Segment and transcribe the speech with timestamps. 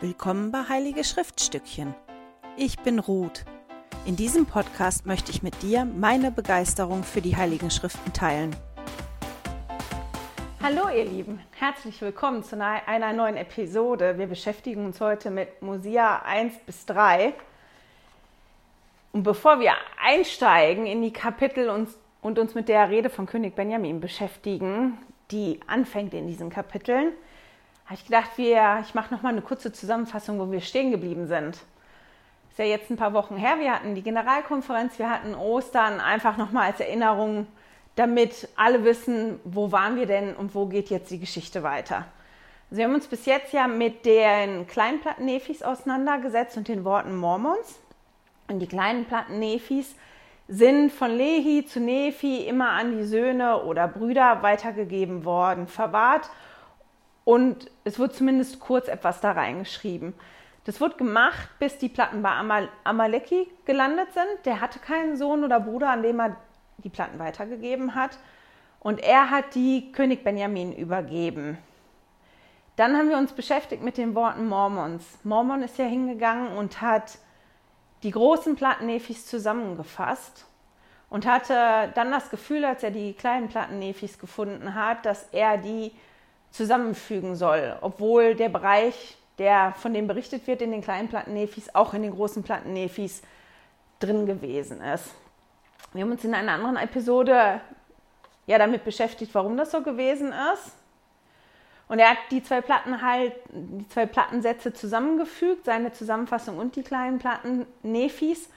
[0.00, 1.94] Willkommen bei Heilige Schriftstückchen.
[2.56, 3.44] Ich bin Ruth.
[4.06, 8.56] In diesem Podcast möchte ich mit dir meine Begeisterung für die Heiligen Schriften teilen.
[10.60, 14.18] Hallo ihr Lieben, herzlich willkommen zu einer neuen Episode.
[14.18, 17.32] Wir beschäftigen uns heute mit Mosia 1 bis 3.
[19.12, 19.74] Und bevor wir
[20.04, 24.98] einsteigen in die Kapitel und, uns mit der Rede von König Benjamin beschäftigen,
[25.30, 27.12] die anfängt in diesen Kapiteln,
[27.84, 31.26] habe ich gedacht, wir, ich mache noch mal eine kurze Zusammenfassung, wo wir stehen geblieben
[31.26, 31.58] sind.
[32.50, 33.58] Ist ja jetzt ein paar Wochen her.
[33.58, 37.46] Wir hatten die Generalkonferenz, wir hatten Ostern, einfach noch mal als Erinnerung,
[37.96, 42.06] damit alle wissen, wo waren wir denn und wo geht jetzt die Geschichte weiter.
[42.70, 46.84] Also wir haben uns bis jetzt ja mit den kleinen Platten Nephis auseinandergesetzt und den
[46.84, 47.78] Worten Mormons.
[48.48, 49.94] Und die kleinen Platten Nephis
[50.48, 56.30] sind von Lehi zu Nephi immer an die Söhne oder Brüder weitergegeben worden, verwahrt
[57.24, 60.14] und es wird zumindest kurz etwas da reingeschrieben.
[60.64, 64.46] Das wird gemacht, bis die Platten bei Amal Amaleki gelandet sind.
[64.46, 66.36] Der hatte keinen Sohn oder Bruder, an dem er
[66.78, 68.18] die Platten weitergegeben hat.
[68.80, 71.58] Und er hat die König Benjamin übergeben.
[72.76, 75.04] Dann haben wir uns beschäftigt mit den Worten Mormons.
[75.22, 77.18] Mormon ist ja hingegangen und hat
[78.02, 80.46] die großen Platten Nephis zusammengefasst
[81.08, 85.56] und hatte dann das Gefühl, als er die kleinen Platten Nephis gefunden hat, dass er
[85.56, 85.92] die
[86.54, 91.94] zusammenfügen soll, obwohl der Bereich, der von dem berichtet wird in den kleinen Platten-Nephis, auch
[91.94, 93.22] in den großen Platten-Nephis
[93.98, 95.14] drin gewesen ist.
[95.92, 97.60] Wir haben uns in einer anderen Episode
[98.46, 100.76] ja damit beschäftigt, warum das so gewesen ist.
[101.88, 106.82] Und er hat die zwei Platten halt, die zwei Plattensätze zusammengefügt, seine Zusammenfassung und die
[106.82, 108.48] kleinen Platten Nephis.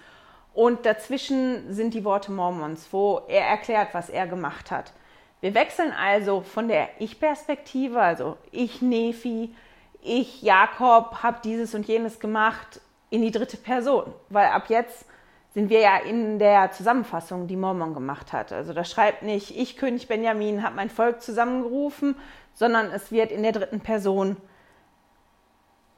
[0.54, 4.94] Und dazwischen sind die Worte Mormons, wo er erklärt, was er gemacht hat.
[5.42, 9.54] Wir wechseln also von der Ich-Perspektive, also ich Nephi,
[10.02, 15.06] ich Jakob habe dieses und jenes gemacht, in die dritte Person, weil ab jetzt
[15.54, 18.52] sind wir ja in der Zusammenfassung, die Mormon gemacht hat.
[18.52, 22.16] Also da schreibt nicht, ich König Benjamin habe mein Volk zusammengerufen,
[22.54, 24.38] sondern es wird in der dritten Person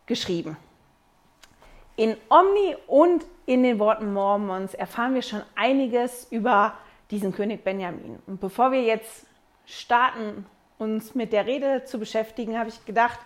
[0.05, 0.55] geschrieben.
[1.95, 6.73] In Omni und in den Worten Mormons erfahren wir schon einiges über
[7.11, 8.19] diesen König Benjamin.
[8.27, 9.25] Und bevor wir jetzt
[9.69, 10.45] starten,
[10.77, 13.19] uns mit der Rede zu beschäftigen, habe ich gedacht,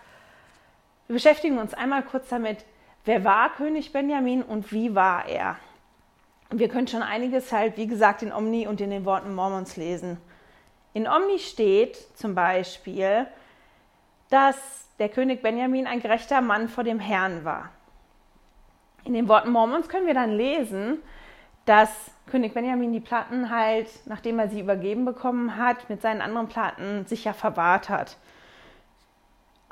[1.08, 2.66] wir beschäftigen uns einmal kurz damit,
[3.06, 5.58] wer war König Benjamin und wie war er.
[6.50, 10.18] Wir können schon einiges halt, wie gesagt, in Omni und in den Worten Mormons lesen.
[10.94, 13.28] In Omni steht zum Beispiel,
[14.30, 17.70] dass der König Benjamin ein gerechter Mann vor dem Herrn war.
[19.04, 21.00] In den Worten Mormons können wir dann lesen,
[21.66, 21.90] dass
[22.29, 27.06] König Benjamin die Platten halt, nachdem er sie übergeben bekommen hat, mit seinen anderen Platten
[27.06, 28.18] sicher verwahrt hat.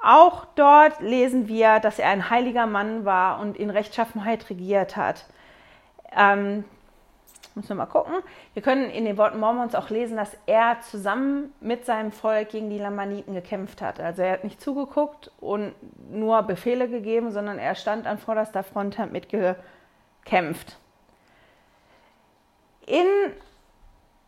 [0.03, 5.25] Auch dort lesen wir, dass er ein heiliger Mann war und in Rechtschaffenheit regiert hat.
[6.15, 6.65] Ähm,
[7.53, 8.15] müssen wir mal gucken.
[8.53, 12.69] Wir können in den Worten Mormons auch lesen, dass er zusammen mit seinem Volk gegen
[12.69, 13.99] die Lamaniten gekämpft hat.
[13.99, 15.73] Also er hat nicht zugeguckt und
[16.09, 20.77] nur Befehle gegeben, sondern er stand an vorderster Front, hat mitgekämpft.
[22.91, 23.07] In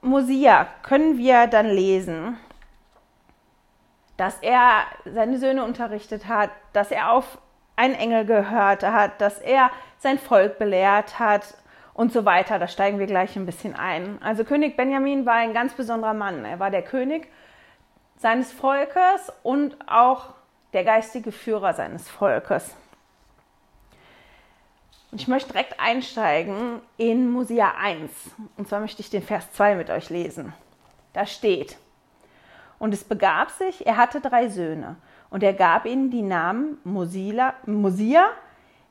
[0.01, 2.37] Mosia können wir dann lesen,
[4.15, 7.39] dass er seine Söhne unterrichtet hat, dass er auf
[7.75, 11.57] einen Engel gehört hat, dass er sein Volk belehrt hat
[11.93, 12.57] und so weiter.
[12.57, 14.17] Da steigen wir gleich ein bisschen ein.
[14.23, 16.45] Also König Benjamin war ein ganz besonderer Mann.
[16.45, 17.27] Er war der König
[18.15, 20.29] seines Volkes und auch
[20.71, 22.77] der geistige Führer seines Volkes.
[25.13, 28.09] Und ich möchte direkt einsteigen in Mosia 1.
[28.57, 30.53] Und zwar möchte ich den Vers 2 mit euch lesen.
[31.13, 31.77] Da steht,
[32.79, 34.95] und es begab sich, er hatte drei Söhne,
[35.29, 38.25] und er gab ihnen die Namen Mosila, Mosia,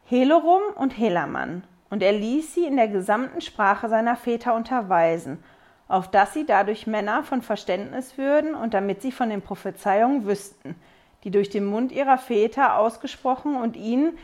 [0.05, 1.65] Helorum und Helaman.
[1.91, 5.43] Und er ließ sie in der gesamten Sprache seiner Väter unterweisen,
[5.89, 10.77] auf dass sie dadurch Männer von Verständnis würden und damit sie von den Prophezeiungen wüssten,
[11.25, 14.17] die durch den Mund ihrer Väter ausgesprochen und ihnen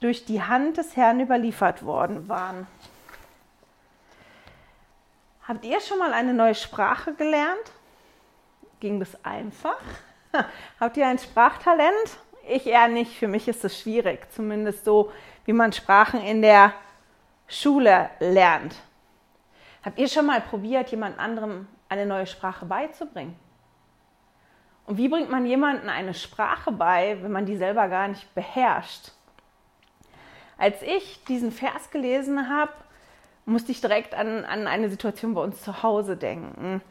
[0.00, 2.66] durch die Hand des Herrn überliefert worden waren.
[5.46, 7.72] Habt ihr schon mal eine neue Sprache gelernt?
[8.80, 9.80] Ging das einfach?
[10.80, 12.18] Habt ihr ein Sprachtalent?
[12.48, 13.18] Ich eher nicht.
[13.18, 15.12] Für mich ist es schwierig, zumindest so,
[15.44, 16.72] wie man Sprachen in der
[17.46, 18.76] Schule lernt.
[19.84, 23.36] Habt ihr schon mal probiert, jemand anderem eine neue Sprache beizubringen?
[24.86, 29.12] Und wie bringt man jemandem eine Sprache bei, wenn man die selber gar nicht beherrscht?
[30.60, 32.72] Als ich diesen Vers gelesen habe,
[33.46, 36.82] musste ich direkt an, an eine Situation bei uns zu Hause denken.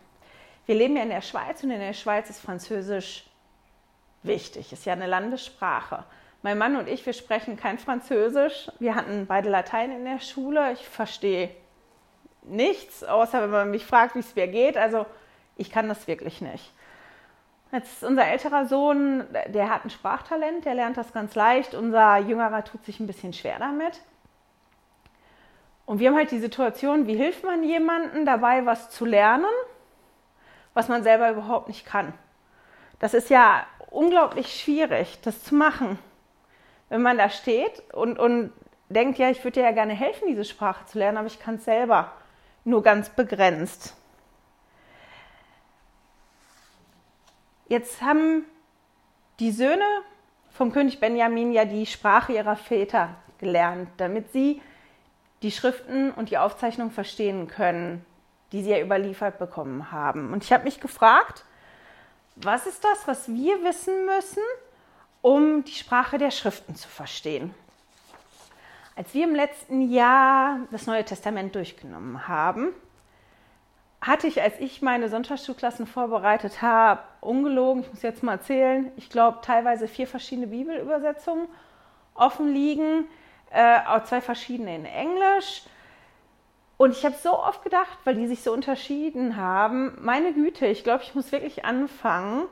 [0.65, 3.29] Wir leben ja in der Schweiz und in der Schweiz ist Französisch
[4.23, 6.03] wichtig, ist ja eine Landessprache.
[6.41, 8.71] Mein Mann und ich, wir sprechen kein Französisch.
[8.79, 10.71] Wir hatten beide Latein in der Schule.
[10.71, 11.51] Ich verstehe
[12.41, 14.77] nichts, außer wenn man mich fragt, wie es mir geht.
[14.77, 15.05] Also
[15.57, 16.73] ich kann das wirklich nicht.
[17.71, 21.75] Jetzt ist unser älterer Sohn, der hat ein Sprachtalent, der lernt das ganz leicht.
[21.75, 24.01] Unser jüngerer tut sich ein bisschen schwer damit.
[25.85, 29.45] Und wir haben halt die Situation, wie hilft man jemandem dabei, was zu lernen,
[30.73, 32.13] was man selber überhaupt nicht kann.
[32.99, 35.99] Das ist ja unglaublich schwierig, das zu machen.
[36.89, 38.51] Wenn man da steht und, und
[38.89, 41.55] denkt, ja, ich würde dir ja gerne helfen, diese Sprache zu lernen, aber ich kann
[41.55, 42.11] es selber
[42.63, 43.95] nur ganz begrenzt.
[47.69, 48.45] Jetzt haben
[49.39, 49.85] die Söhne
[50.49, 54.59] vom König Benjamin ja die Sprache ihrer Väter gelernt, damit sie
[55.43, 58.03] die Schriften und die Aufzeichnungen verstehen können,
[58.51, 60.33] die sie ja überliefert bekommen haben.
[60.33, 61.45] Und ich habe mich gefragt,
[62.37, 64.43] was ist das, was wir wissen müssen,
[65.21, 67.53] um die Sprache der Schriften zu verstehen?
[68.95, 72.69] Als wir im letzten Jahr das Neue Testament durchgenommen haben,
[74.01, 79.09] hatte ich, als ich meine Sonntagsschulklassen vorbereitet habe, ungelogen, ich muss jetzt mal erzählen, ich
[79.09, 81.47] glaube teilweise vier verschiedene Bibelübersetzungen
[82.13, 83.07] offen liegen,
[83.51, 85.63] äh, auch zwei verschiedene in Englisch.
[86.77, 90.85] Und ich habe so oft gedacht, weil die sich so unterschieden haben, meine Güte, ich
[90.85, 92.45] glaube, ich muss wirklich anfangen,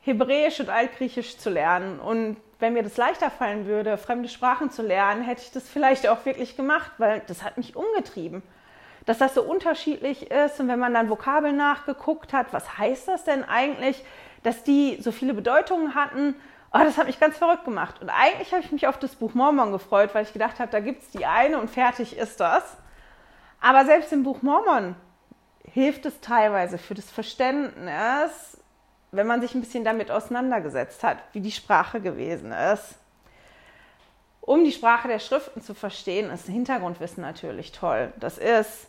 [0.00, 2.00] Hebräisch und Altgriechisch zu lernen.
[2.00, 6.08] Und wenn mir das leichter fallen würde, fremde Sprachen zu lernen, hätte ich das vielleicht
[6.08, 8.42] auch wirklich gemacht, weil das hat mich umgetrieben
[9.04, 10.60] dass das so unterschiedlich ist.
[10.60, 14.04] Und wenn man dann Vokabeln nachgeguckt hat, was heißt das denn eigentlich,
[14.42, 16.34] dass die so viele Bedeutungen hatten,
[16.72, 18.00] oh, das hat mich ganz verrückt gemacht.
[18.00, 20.80] Und eigentlich habe ich mich auf das Buch Mormon gefreut, weil ich gedacht habe, da
[20.80, 22.62] gibt es die eine und fertig ist das.
[23.60, 24.96] Aber selbst im Buch Mormon
[25.64, 28.58] hilft es teilweise für das Verständnis,
[29.12, 32.96] wenn man sich ein bisschen damit auseinandergesetzt hat, wie die Sprache gewesen ist.
[34.40, 38.12] Um die Sprache der Schriften zu verstehen, ist Hintergrundwissen natürlich toll.
[38.18, 38.88] Das ist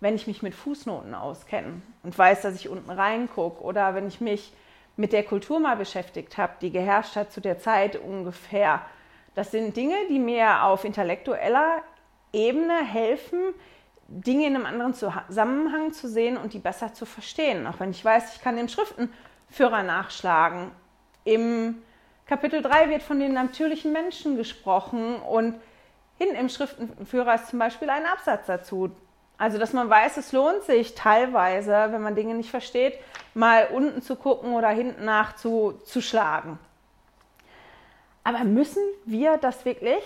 [0.00, 4.20] wenn ich mich mit Fußnoten auskenne und weiß, dass ich unten reingucke oder wenn ich
[4.20, 4.52] mich
[4.96, 8.80] mit der Kultur mal beschäftigt habe, die geherrscht hat zu der Zeit ungefähr.
[9.34, 11.82] Das sind Dinge, die mir auf intellektueller
[12.32, 13.38] Ebene helfen,
[14.08, 17.66] Dinge in einem anderen Zusammenhang zu sehen und die besser zu verstehen.
[17.66, 20.72] Auch wenn ich weiß, ich kann den Schriftenführer nachschlagen.
[21.24, 21.82] Im
[22.26, 25.60] Kapitel 3 wird von den natürlichen Menschen gesprochen und
[26.18, 28.90] hinten im Schriftenführer ist zum Beispiel ein Absatz dazu.
[29.40, 32.98] Also, dass man weiß, es lohnt sich teilweise, wenn man Dinge nicht versteht,
[33.32, 36.58] mal unten zu gucken oder hinten nach zu, schlagen.
[38.22, 40.02] Aber müssen wir das wirklich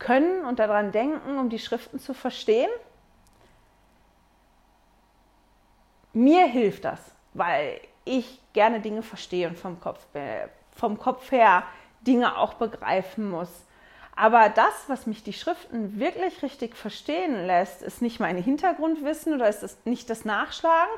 [0.00, 2.70] können und daran denken, um die Schriften zu verstehen?
[6.12, 6.98] Mir hilft das,
[7.34, 10.04] weil ich gerne Dinge verstehe und vom Kopf,
[10.72, 11.62] vom Kopf her
[12.00, 13.64] Dinge auch begreifen muss.
[14.16, 19.48] Aber das, was mich die Schriften wirklich richtig verstehen lässt, ist nicht mein Hintergrundwissen oder
[19.48, 20.94] ist es nicht das Nachschlagen,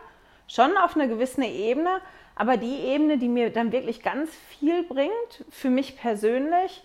[0.48, 2.00] schon auf einer gewissen Ebene,
[2.34, 6.84] aber die Ebene, die mir dann wirklich ganz viel bringt, für mich persönlich,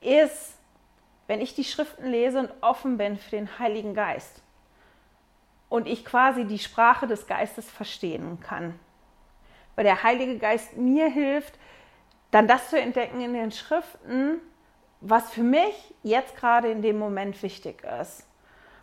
[0.00, 0.54] ist,
[1.26, 4.42] wenn ich die Schriften lese und offen bin für den Heiligen Geist
[5.68, 8.78] und ich quasi die Sprache des Geistes verstehen kann.
[9.74, 11.58] Weil der Heilige Geist mir hilft,
[12.30, 14.40] dann das zu entdecken in den Schriften,
[15.00, 18.26] was für mich jetzt gerade in dem Moment wichtig ist.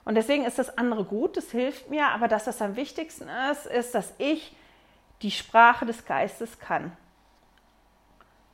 [0.05, 3.65] Und deswegen ist das andere gut, das hilft mir, aber dass das am wichtigsten ist,
[3.65, 4.55] ist, dass ich
[5.21, 6.95] die Sprache des Geistes kann.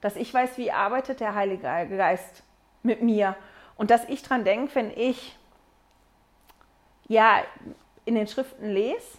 [0.02, 2.44] Dass ich weiß, wie arbeitet der Heilige Geist
[2.84, 3.36] mit mir
[3.76, 5.38] und dass ich dran denke, wenn ich
[7.08, 7.42] ja
[8.06, 9.18] in den Schriften lese,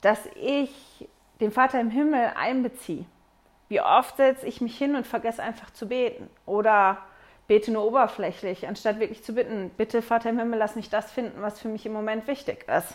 [0.00, 1.08] dass ich
[1.40, 3.04] den Vater im Himmel einbeziehe
[3.68, 6.98] wie oft setze ich mich hin und vergesse einfach zu beten oder
[7.46, 11.42] bete nur oberflächlich, anstatt wirklich zu bitten, bitte Vater im Himmel, lass mich das finden,
[11.42, 12.68] was für mich im Moment wichtig ist.
[12.68, 12.90] Das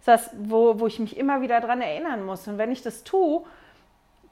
[0.00, 2.46] ist das, wo, wo ich mich immer wieder daran erinnern muss.
[2.46, 3.44] Und wenn ich das tue,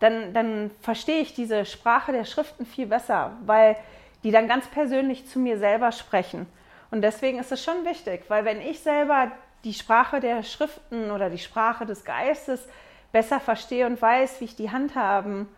[0.01, 3.77] dann, dann verstehe ich diese Sprache der Schriften viel besser, weil
[4.23, 6.47] die dann ganz persönlich zu mir selber sprechen.
[6.91, 9.33] Und deswegen ist es schon wichtig, weil wenn ich selber
[9.65, 12.69] die Sprache der Schriften oder die Sprache des Geistes
[13.13, 15.49] besser verstehe und weiß, wie ich die handhaben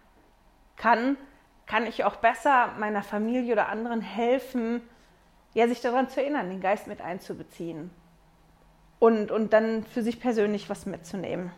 [0.76, 1.16] kann,
[1.66, 4.82] kann ich auch besser meiner Familie oder anderen helfen,
[5.54, 7.90] ja, sich daran zu erinnern, den Geist mit einzubeziehen
[8.98, 11.52] und, und dann für sich persönlich was mitzunehmen.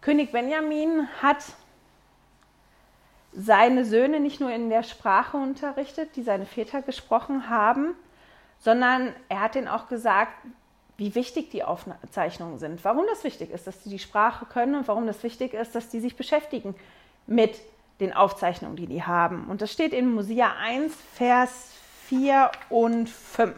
[0.00, 1.44] König Benjamin hat
[3.32, 7.94] seine Söhne nicht nur in der Sprache unterrichtet, die seine Väter gesprochen haben,
[8.58, 10.32] sondern er hat ihnen auch gesagt,
[10.96, 14.88] wie wichtig die Aufzeichnungen sind, warum das wichtig ist, dass sie die Sprache können und
[14.88, 16.74] warum das wichtig ist, dass die sich beschäftigen
[17.26, 17.58] mit
[18.00, 19.46] den Aufzeichnungen, die die haben.
[19.48, 21.72] Und das steht in Mosia 1, Vers
[22.06, 23.54] 4 und 5.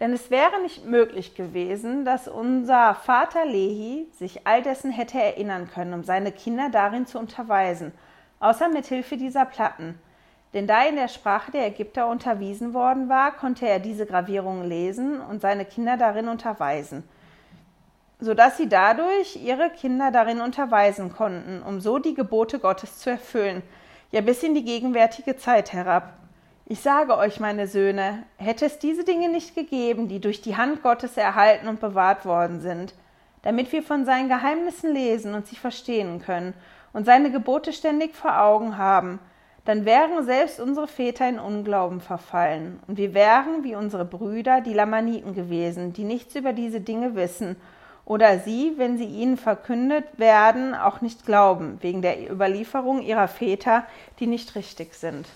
[0.00, 5.70] Denn es wäre nicht möglich gewesen, dass unser Vater Lehi sich all dessen hätte erinnern
[5.72, 7.92] können, um seine Kinder darin zu unterweisen,
[8.40, 9.98] außer mit Hilfe dieser Platten.
[10.54, 15.20] Denn da in der Sprache der Ägypter unterwiesen worden war, konnte er diese Gravierungen lesen
[15.20, 17.04] und seine Kinder darin unterweisen
[18.24, 23.62] sodass sie dadurch ihre Kinder darin unterweisen konnten, um so die Gebote Gottes zu erfüllen,
[24.10, 26.14] ja bis in die gegenwärtige Zeit herab.
[26.66, 30.82] Ich sage euch, meine Söhne, hätte es diese Dinge nicht gegeben, die durch die Hand
[30.82, 32.94] Gottes erhalten und bewahrt worden sind,
[33.42, 36.54] damit wir von seinen Geheimnissen lesen und sie verstehen können
[36.94, 39.18] und seine Gebote ständig vor Augen haben,
[39.64, 44.74] dann wären selbst unsere Väter in Unglauben verfallen, und wir wären wie unsere Brüder, die
[44.74, 47.56] Lamaniten gewesen, die nichts über diese Dinge wissen
[48.04, 53.86] oder sie, wenn sie ihnen verkündet werden, auch nicht glauben, wegen der Überlieferung ihrer Väter,
[54.20, 55.26] die nicht richtig sind.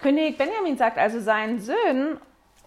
[0.00, 2.18] König Benjamin sagt also seinen Söhnen,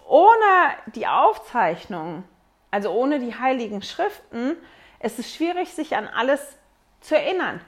[0.06, 2.24] ohne die Aufzeichnung,
[2.70, 4.56] also ohne die heiligen Schriften,
[5.00, 6.56] ist es schwierig, sich an alles
[7.00, 7.60] zu erinnern.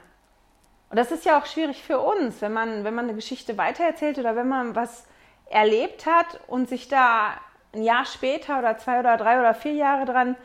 [0.91, 4.19] Und das ist ja auch schwierig für uns, wenn man, wenn man eine Geschichte weitererzählt
[4.19, 5.05] oder wenn man was
[5.49, 7.31] erlebt hat und sich da
[7.73, 10.35] ein Jahr später oder zwei oder drei oder vier Jahre dran,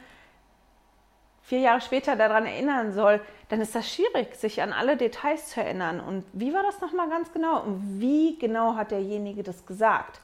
[1.42, 5.60] vier Jahre später daran erinnern soll, dann ist das schwierig, sich an alle Details zu
[5.60, 5.98] erinnern.
[5.98, 7.62] Und wie war das nochmal ganz genau?
[7.62, 10.20] Und wie genau hat derjenige das gesagt?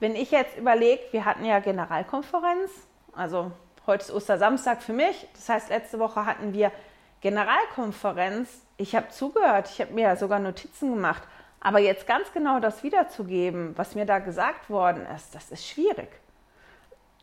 [0.00, 2.70] Wenn ich jetzt überlege, wir hatten ja Generalkonferenz,
[3.14, 3.52] also
[3.86, 6.72] heute ist Ostersamstag für mich, das heißt, letzte Woche hatten wir
[7.20, 8.48] Generalkonferenz.
[8.76, 11.22] Ich habe zugehört, ich habe mir sogar Notizen gemacht.
[11.60, 16.08] Aber jetzt ganz genau das wiederzugeben, was mir da gesagt worden ist, das ist schwierig.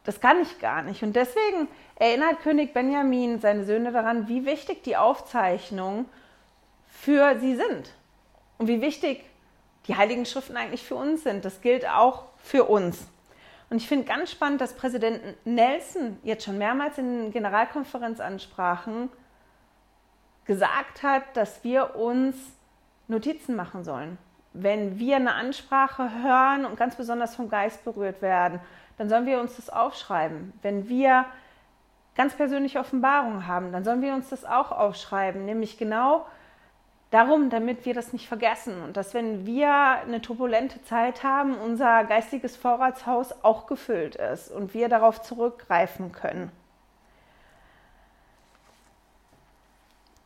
[0.03, 1.01] Das kann ich gar nicht.
[1.03, 6.05] Und deswegen erinnert König Benjamin seine Söhne daran, wie wichtig die Aufzeichnungen
[6.87, 7.93] für sie sind.
[8.57, 9.23] Und wie wichtig
[9.87, 11.45] die Heiligen Schriften eigentlich für uns sind.
[11.45, 13.07] Das gilt auch für uns.
[13.69, 19.09] Und ich finde ganz spannend, dass Präsident Nelson jetzt schon mehrmals in Generalkonferenzansprachen
[20.45, 22.35] gesagt hat, dass wir uns
[23.07, 24.17] Notizen machen sollen
[24.53, 28.59] wenn wir eine Ansprache hören und ganz besonders vom Geist berührt werden,
[28.97, 30.53] dann sollen wir uns das aufschreiben.
[30.61, 31.25] Wenn wir
[32.15, 36.27] ganz persönliche Offenbarungen haben, dann sollen wir uns das auch aufschreiben, nämlich genau
[37.09, 42.03] darum, damit wir das nicht vergessen und dass wenn wir eine turbulente Zeit haben, unser
[42.05, 46.51] geistiges Vorratshaus auch gefüllt ist und wir darauf zurückgreifen können.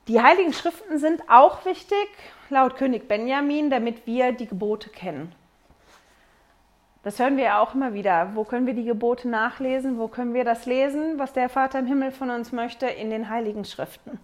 [0.07, 2.07] Die Heiligen Schriften sind auch wichtig,
[2.49, 5.35] laut König Benjamin, damit wir die Gebote kennen.
[7.03, 8.31] Das hören wir ja auch immer wieder.
[8.33, 9.97] Wo können wir die Gebote nachlesen?
[9.97, 12.85] Wo können wir das lesen, was der Vater im Himmel von uns möchte?
[12.85, 14.17] In den Heiligen Schriften.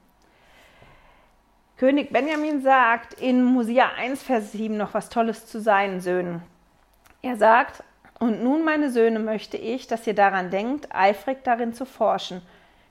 [1.75, 6.43] König Benjamin sagt in Mosia 1, Vers 7 noch was Tolles zu seinen Söhnen.
[7.21, 7.83] Er sagt,
[8.19, 12.41] und nun, meine Söhne, möchte ich, dass ihr daran denkt, eifrig darin zu forschen,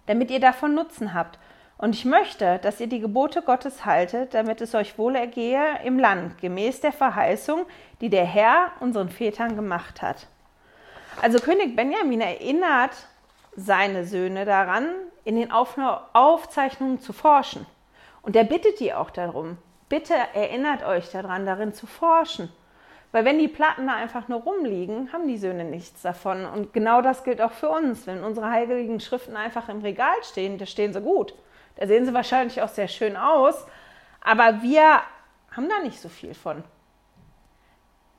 [0.05, 1.39] damit ihr davon Nutzen habt
[1.83, 5.99] und ich möchte, dass ihr die Gebote Gottes haltet, damit es euch wohl ergehe im
[5.99, 7.67] Land, gemäß der Verheißung,
[8.01, 10.29] die der Herr unseren Vätern gemacht hat.
[11.21, 12.93] Also König Benjamin erinnert
[13.57, 14.91] seine Söhne daran,
[15.25, 17.67] in den Aufzeichnungen zu forschen.
[18.23, 19.59] Und er bittet die auch darum,
[19.89, 22.49] bitte erinnert euch daran, darin zu forschen.
[23.11, 26.47] Weil wenn die Platten da einfach nur rumliegen, haben die Söhne nichts davon.
[26.47, 28.07] Und genau das gilt auch für uns.
[28.07, 31.35] Wenn unsere heiligen Schriften einfach im Regal stehen, da stehen sie gut.
[31.76, 33.67] Da sehen sie wahrscheinlich auch sehr schön aus,
[34.21, 35.00] aber wir
[35.50, 36.64] haben da nicht so viel von.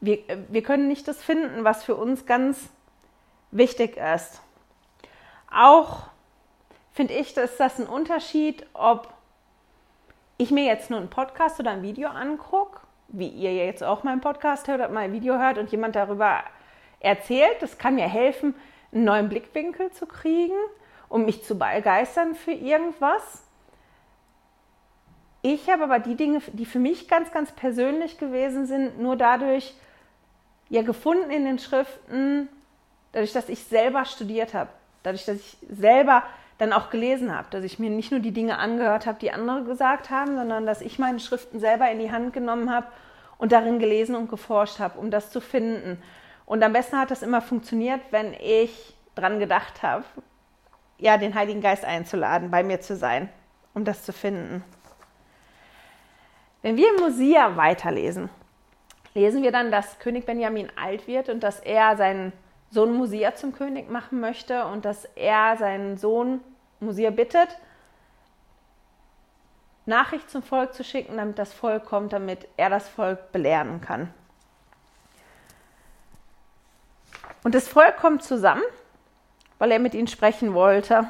[0.01, 0.19] Wir,
[0.49, 2.69] wir können nicht das finden, was für uns ganz
[3.51, 4.41] wichtig ist.
[5.51, 6.07] Auch
[6.91, 9.13] finde ich, dass das ein Unterschied, ob
[10.37, 14.21] ich mir jetzt nur einen Podcast oder ein Video angucke, wie ihr jetzt auch meinen
[14.21, 16.43] Podcast hört oder mein Video hört und jemand darüber
[16.99, 17.61] erzählt.
[17.61, 18.55] Das kann mir helfen,
[18.91, 20.57] einen neuen Blickwinkel zu kriegen,
[21.13, 23.43] um mich zu begeistern für irgendwas.
[25.43, 29.75] Ich habe aber die Dinge, die für mich ganz, ganz persönlich gewesen sind, nur dadurch
[30.69, 32.49] ja gefunden in den Schriften,
[33.11, 34.71] dadurch, dass ich selber studiert habe,
[35.03, 36.23] dadurch, dass ich selber
[36.57, 39.65] dann auch gelesen habe, dass ich mir nicht nur die Dinge angehört habe, die andere
[39.65, 42.87] gesagt haben, sondern dass ich meine Schriften selber in die Hand genommen habe
[43.37, 46.01] und darin gelesen und geforscht habe, um das zu finden.
[46.47, 50.05] Und am besten hat das immer funktioniert, wenn ich dran gedacht habe,
[51.03, 53.27] ja, den Heiligen Geist einzuladen, bei mir zu sein,
[53.73, 54.63] um das zu finden.
[56.61, 58.29] Wenn wir in Mosia weiterlesen,
[59.13, 62.31] lesen wir dann, dass König Benjamin alt wird und dass er seinen
[62.69, 66.39] Sohn Mosia zum König machen möchte und dass er seinen Sohn
[66.79, 67.49] Mosia bittet,
[69.85, 74.13] Nachricht zum Volk zu schicken, damit das Volk kommt, damit er das Volk belehren kann.
[77.43, 78.63] Und das Volk kommt zusammen,
[79.63, 81.07] weil er mit ihnen sprechen wollte.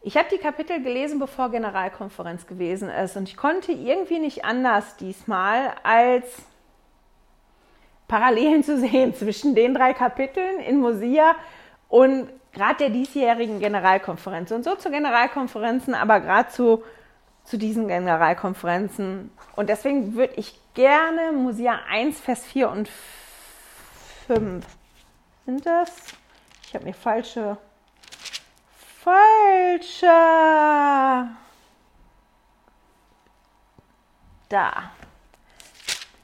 [0.00, 3.16] Ich habe die Kapitel gelesen, bevor Generalkonferenz gewesen ist.
[3.16, 6.26] Und ich konnte irgendwie nicht anders diesmal, als
[8.08, 11.36] Parallelen zu sehen zwischen den drei Kapiteln in Mosia
[11.88, 14.50] und gerade der diesjährigen Generalkonferenz.
[14.50, 16.82] Und so zu Generalkonferenzen, aber gerade zu,
[17.44, 19.30] zu diesen Generalkonferenzen.
[19.54, 22.88] Und deswegen würde ich gerne Mosia 1, Vers 4 und
[24.26, 24.66] 5.
[25.46, 26.16] Sind das?
[26.72, 27.58] Ich habe mir falsche.
[29.02, 30.06] Falsche.
[34.48, 34.72] Da.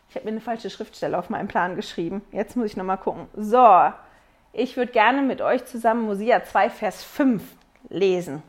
[0.08, 2.22] Ich habe mir eine falsche Schriftstelle auf meinem Plan geschrieben.
[2.32, 3.28] Jetzt muss ich nochmal gucken.
[3.36, 3.92] So,
[4.54, 7.42] ich würde gerne mit euch zusammen Mosia 2, Vers 5
[7.90, 8.42] lesen.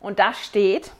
[0.00, 0.92] Und da steht,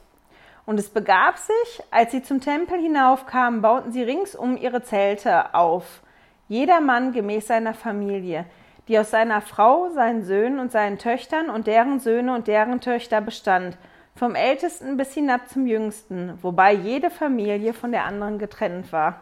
[0.64, 6.00] und es begab sich, als sie zum Tempel hinaufkamen, bauten sie ringsum ihre Zelte auf
[6.48, 8.46] jeder Mann gemäß seiner Familie,
[8.90, 13.20] die aus seiner Frau, seinen Söhnen und seinen Töchtern und deren Söhne und deren Töchter
[13.20, 13.78] bestand,
[14.16, 19.20] vom ältesten bis hinab zum jüngsten, wobei jede Familie von der anderen getrennt war.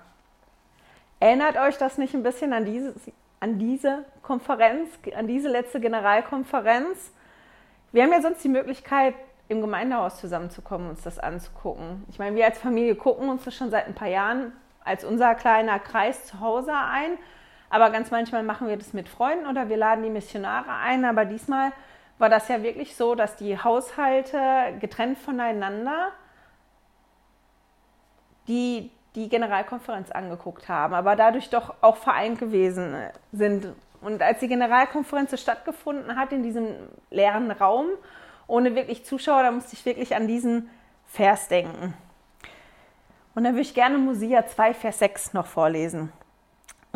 [1.21, 2.95] Erinnert euch das nicht ein bisschen an diese,
[3.41, 7.13] an diese Konferenz, an diese letzte Generalkonferenz?
[7.93, 9.15] Wir haben ja sonst die Möglichkeit,
[9.49, 12.05] im Gemeindehaus zusammenzukommen und uns das anzugucken.
[12.09, 15.35] Ich meine, wir als Familie gucken uns das schon seit ein paar Jahren als unser
[15.35, 17.19] kleiner Kreis zu Hause ein.
[17.71, 21.05] Aber ganz manchmal machen wir das mit Freunden oder wir laden die Missionare ein.
[21.05, 21.73] Aber diesmal
[22.19, 24.41] war das ja wirklich so, dass die Haushalte
[24.81, 26.13] getrennt voneinander
[28.49, 32.97] die, die Generalkonferenz angeguckt haben, aber dadurch doch auch vereint gewesen
[33.31, 33.75] sind.
[34.01, 36.75] Und als die Generalkonferenz stattgefunden hat in diesem
[37.11, 37.87] leeren Raum,
[38.47, 40.71] ohne wirklich Zuschauer, da musste ich wirklich an diesen
[41.07, 41.95] Vers denken.
[43.35, 46.13] Und dann würde ich gerne Mosia 2, Vers 6 noch vorlesen.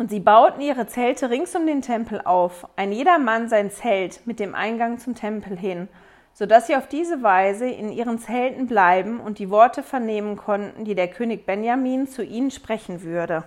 [0.03, 4.27] Und sie bauten ihre Zelte rings um den Tempel auf, ein jeder Mann sein Zelt
[4.27, 5.87] mit dem Eingang zum Tempel hin,
[6.33, 10.83] so dass sie auf diese Weise in ihren Zelten bleiben und die Worte vernehmen konnten,
[10.83, 13.45] die der König Benjamin zu ihnen sprechen würde.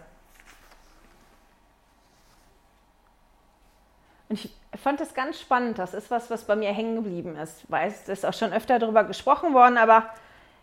[4.30, 5.78] Und ich fand das ganz spannend.
[5.78, 7.64] Das ist was, was bei mir hängen geblieben ist.
[7.64, 10.08] Ich weiß, es ist auch schon öfter darüber gesprochen worden, aber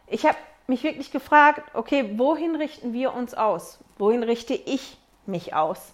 [0.08, 3.78] ich habe mich wirklich gefragt, okay, wohin richten wir uns aus?
[4.00, 5.94] Wohin richte ich mich aus?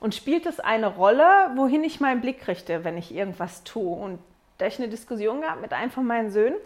[0.00, 3.94] Und spielt es eine Rolle, wohin ich meinen Blick richte, wenn ich irgendwas tue?
[3.94, 4.18] Und
[4.58, 6.58] da ich eine Diskussion gehabt mit einem von meinen Söhnen,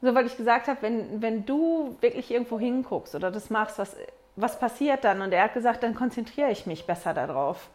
[0.00, 3.96] so weil ich gesagt habe, wenn, wenn du wirklich irgendwo hinguckst oder das machst, was,
[4.34, 5.22] was passiert dann?
[5.22, 7.68] Und er hat gesagt, dann konzentriere ich mich besser darauf.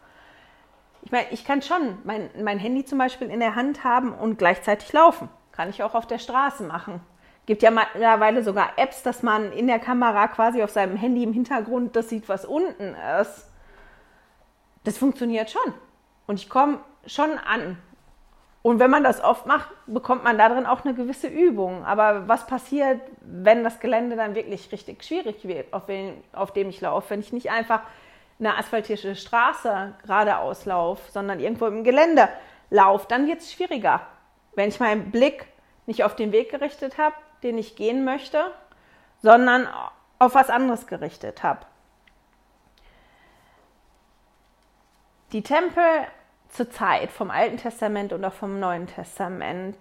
[1.02, 4.36] Ich meine, ich kann schon mein, mein Handy zum Beispiel in der Hand haben und
[4.36, 5.30] gleichzeitig laufen.
[5.52, 7.00] Kann ich auch auf der Straße machen
[7.48, 11.32] gibt ja mittlerweile sogar Apps, dass man in der Kamera quasi auf seinem Handy im
[11.32, 13.48] Hintergrund das sieht, was unten ist.
[14.84, 15.72] Das funktioniert schon.
[16.26, 17.78] Und ich komme schon an.
[18.60, 21.86] Und wenn man das oft macht, bekommt man darin auch eine gewisse Übung.
[21.86, 26.68] Aber was passiert, wenn das Gelände dann wirklich richtig schwierig wird, auf, den, auf dem
[26.68, 27.08] ich laufe?
[27.08, 27.80] Wenn ich nicht einfach
[28.38, 32.28] eine asphaltierte Straße geradeaus laufe, sondern irgendwo im Gelände
[32.68, 34.02] laufe, dann wird es schwieriger.
[34.54, 35.46] Wenn ich meinen Blick
[35.86, 38.52] nicht auf den Weg gerichtet habe, den ich gehen möchte,
[39.22, 39.68] sondern
[40.18, 41.60] auf was anderes gerichtet habe.
[45.32, 45.82] Die Tempel
[46.48, 49.76] zur Zeit vom Alten Testament und auch vom Neuen Testament,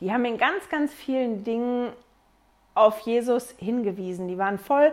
[0.00, 1.92] die haben in ganz, ganz vielen Dingen
[2.74, 4.28] auf Jesus hingewiesen.
[4.28, 4.92] Die waren voll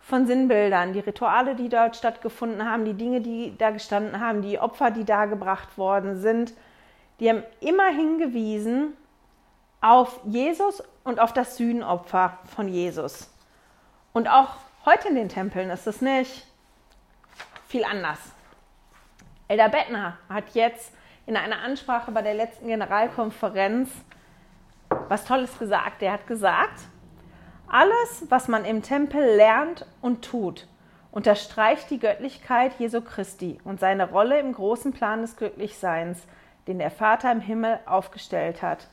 [0.00, 4.58] von Sinnbildern, die Rituale, die dort stattgefunden haben, die Dinge, die da gestanden haben, die
[4.58, 6.54] Opfer, die da gebracht worden sind,
[7.20, 8.96] die haben immer hingewiesen
[9.82, 13.28] auf Jesus und auf das Sühnopfer von Jesus.
[14.14, 14.54] Und auch
[14.86, 16.46] heute in den Tempeln ist es nicht
[17.66, 18.18] viel anders.
[19.48, 20.94] Elder Bettner hat jetzt
[21.26, 23.90] in einer Ansprache bei der letzten Generalkonferenz
[25.08, 26.02] was Tolles gesagt.
[26.02, 26.80] Er hat gesagt,
[27.66, 30.68] alles, was man im Tempel lernt und tut,
[31.10, 36.22] unterstreicht die Göttlichkeit Jesu Christi und seine Rolle im großen Plan des Glücklichseins,
[36.66, 38.88] den der Vater im Himmel aufgestellt hat.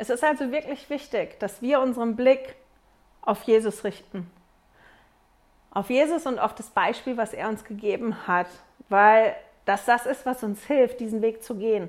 [0.00, 2.54] Es ist also wirklich wichtig, dass wir unseren Blick
[3.20, 4.30] auf Jesus richten.
[5.72, 8.46] Auf Jesus und auf das Beispiel, was er uns gegeben hat,
[8.88, 9.34] weil
[9.64, 11.88] das das ist, was uns hilft, diesen Weg zu gehen.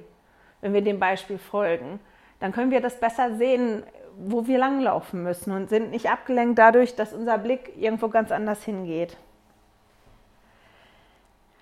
[0.59, 1.99] Wenn wir dem Beispiel folgen,
[2.39, 3.83] dann können wir das besser sehen,
[4.17, 8.63] wo wir langlaufen müssen und sind nicht abgelenkt dadurch, dass unser Blick irgendwo ganz anders
[8.63, 9.17] hingeht.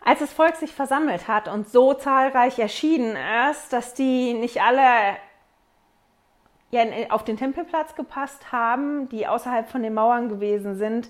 [0.05, 3.17] Als das Volk sich versammelt hat und so zahlreich erschienen
[3.51, 5.17] ist, dass die nicht alle
[6.71, 11.09] ja, auf den Tempelplatz gepasst haben, die außerhalb von den Mauern gewesen sind,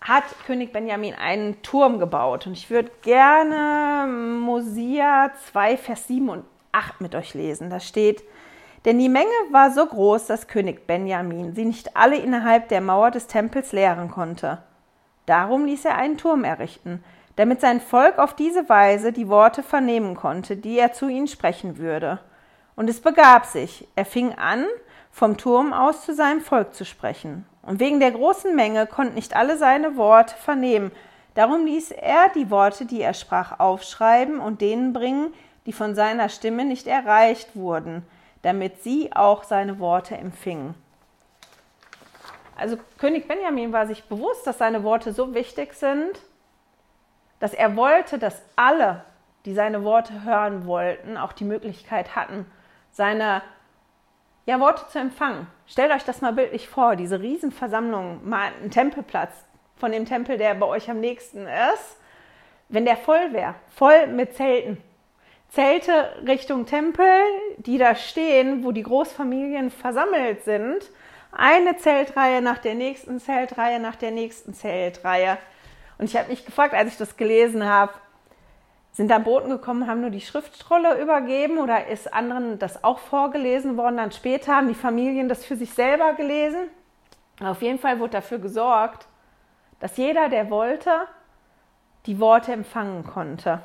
[0.00, 2.46] hat König Benjamin einen Turm gebaut.
[2.46, 7.70] Und ich würde gerne Mosia 2, Vers 7 und 8 mit euch lesen.
[7.70, 8.22] Da steht,
[8.84, 13.10] denn die Menge war so groß, dass König Benjamin sie nicht alle innerhalb der Mauer
[13.10, 14.58] des Tempels lehren konnte.
[15.24, 17.02] Darum ließ er einen Turm errichten,
[17.36, 21.78] damit sein Volk auf diese Weise die Worte vernehmen konnte, die er zu ihnen sprechen
[21.78, 22.20] würde.
[22.76, 24.66] Und es begab sich, er fing an,
[25.10, 27.46] vom Turm aus zu seinem Volk zu sprechen.
[27.62, 30.90] Und wegen der großen Menge konnten nicht alle seine Worte vernehmen.
[31.34, 35.32] Darum ließ er die Worte, die er sprach, aufschreiben und denen bringen,
[35.66, 38.02] die von seiner Stimme nicht erreicht wurden,
[38.42, 40.74] damit sie auch seine Worte empfingen.
[42.56, 46.20] Also König Benjamin war sich bewusst, dass seine Worte so wichtig sind,
[47.40, 49.04] dass er wollte, dass alle,
[49.44, 52.46] die seine Worte hören wollten, auch die Möglichkeit hatten,
[52.94, 53.42] seine
[54.46, 55.46] ja, Worte zu empfangen.
[55.66, 59.32] Stellt euch das mal bildlich vor, diese Riesenversammlung, mal ein Tempelplatz
[59.76, 61.98] von dem Tempel, der bei euch am nächsten ist,
[62.68, 64.78] wenn der voll wäre, voll mit Zelten.
[65.48, 67.06] Zelte Richtung Tempel,
[67.58, 70.90] die da stehen, wo die Großfamilien versammelt sind.
[71.32, 75.38] Eine Zeltreihe nach der nächsten Zeltreihe nach der nächsten Zeltreihe.
[75.98, 77.92] Und ich habe mich gefragt, als ich das gelesen habe,
[78.94, 83.76] sind da Boten gekommen, haben nur die Schriftrolle übergeben oder ist anderen das auch vorgelesen
[83.76, 83.96] worden?
[83.96, 86.68] Dann später haben die Familien das für sich selber gelesen.
[87.40, 89.08] Auf jeden Fall wurde dafür gesorgt,
[89.80, 90.92] dass jeder, der wollte,
[92.06, 93.62] die Worte empfangen konnte.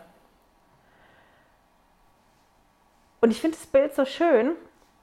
[3.22, 4.56] Und ich finde das Bild so schön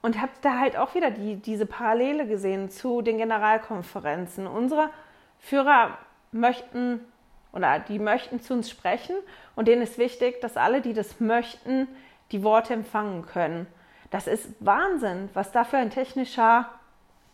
[0.03, 4.49] und habe da halt auch wieder die, diese Parallele gesehen zu den Generalkonferenzen.
[4.49, 4.91] Unsere
[5.39, 5.99] Führer
[6.33, 7.01] möchten
[7.57, 9.16] oder die möchten zu uns sprechen
[9.57, 11.88] und denen ist wichtig, dass alle, die das möchten,
[12.31, 13.66] die Worte empfangen können.
[14.11, 16.69] Das ist Wahnsinn, was da für ein technischer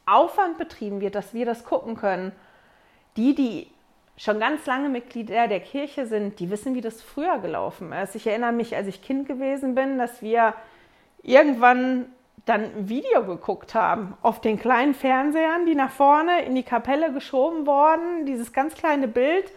[0.07, 2.33] Aufwand betrieben wird, dass wir das gucken können.
[3.17, 3.67] Die, die
[4.17, 8.15] schon ganz lange Mitglieder der Kirche sind, die wissen, wie das früher gelaufen ist.
[8.15, 10.55] Ich erinnere mich, als ich Kind gewesen bin, dass wir
[11.23, 12.07] irgendwann
[12.45, 17.13] dann ein Video geguckt haben auf den kleinen Fernsehern, die nach vorne in die Kapelle
[17.13, 18.27] geschoben wurden.
[18.27, 19.53] Dieses ganz kleine Bild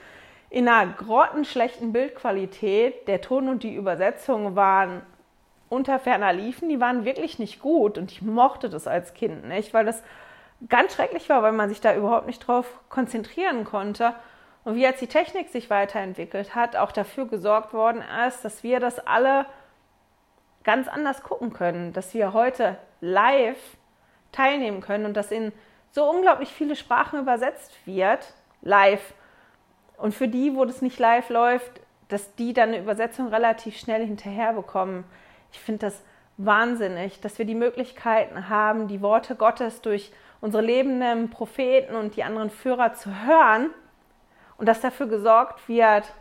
[0.55, 3.09] in einer grottenschlechten Bildqualität.
[3.09, 5.01] Der Ton und die Übersetzung waren
[5.67, 6.69] unter ferner Liefen.
[6.69, 10.01] Die waren wirklich nicht gut und ich mochte das als Kind nicht, weil das
[10.69, 14.15] ganz schrecklich war, weil man sich da überhaupt nicht drauf konzentrieren konnte.
[14.63, 18.79] Und wie jetzt die Technik sich weiterentwickelt hat, auch dafür gesorgt worden ist, dass wir
[18.79, 19.47] das alle
[20.63, 23.59] ganz anders gucken können, dass wir heute live
[24.31, 25.51] teilnehmen können und dass in
[25.91, 29.13] so unglaublich viele Sprachen übersetzt wird, live.
[29.97, 34.05] Und für die, wo das nicht live läuft, dass die dann eine Übersetzung relativ schnell
[34.05, 35.03] hinterher bekommen.
[35.51, 36.01] Ich finde das
[36.37, 42.23] wahnsinnig, dass wir die Möglichkeiten haben, die Worte Gottes durch unsere lebenden Propheten und die
[42.23, 43.69] anderen Führer zu hören
[44.57, 46.11] und dass dafür gesorgt wird,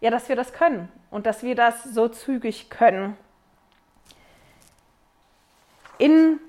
[0.00, 3.16] ja, dass wir das können und dass wir das so zügig können.
[5.98, 6.40] In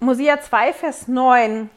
[0.00, 1.68] Mosia 2, Vers 9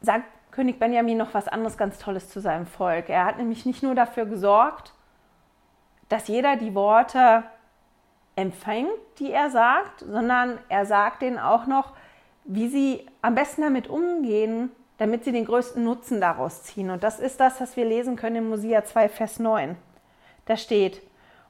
[0.00, 3.10] sagt König Benjamin noch was anderes ganz Tolles zu seinem Volk.
[3.10, 4.94] Er hat nämlich nicht nur dafür gesorgt,
[6.08, 7.42] dass jeder die Worte
[8.36, 8.88] empfängt,
[9.18, 11.92] die er sagt, sondern er sagt denen auch noch,
[12.44, 16.88] wie sie am besten damit umgehen, damit sie den größten Nutzen daraus ziehen.
[16.88, 19.76] Und das ist das, was wir lesen können in Mosia 2, Vers 9.
[20.46, 21.02] Da steht,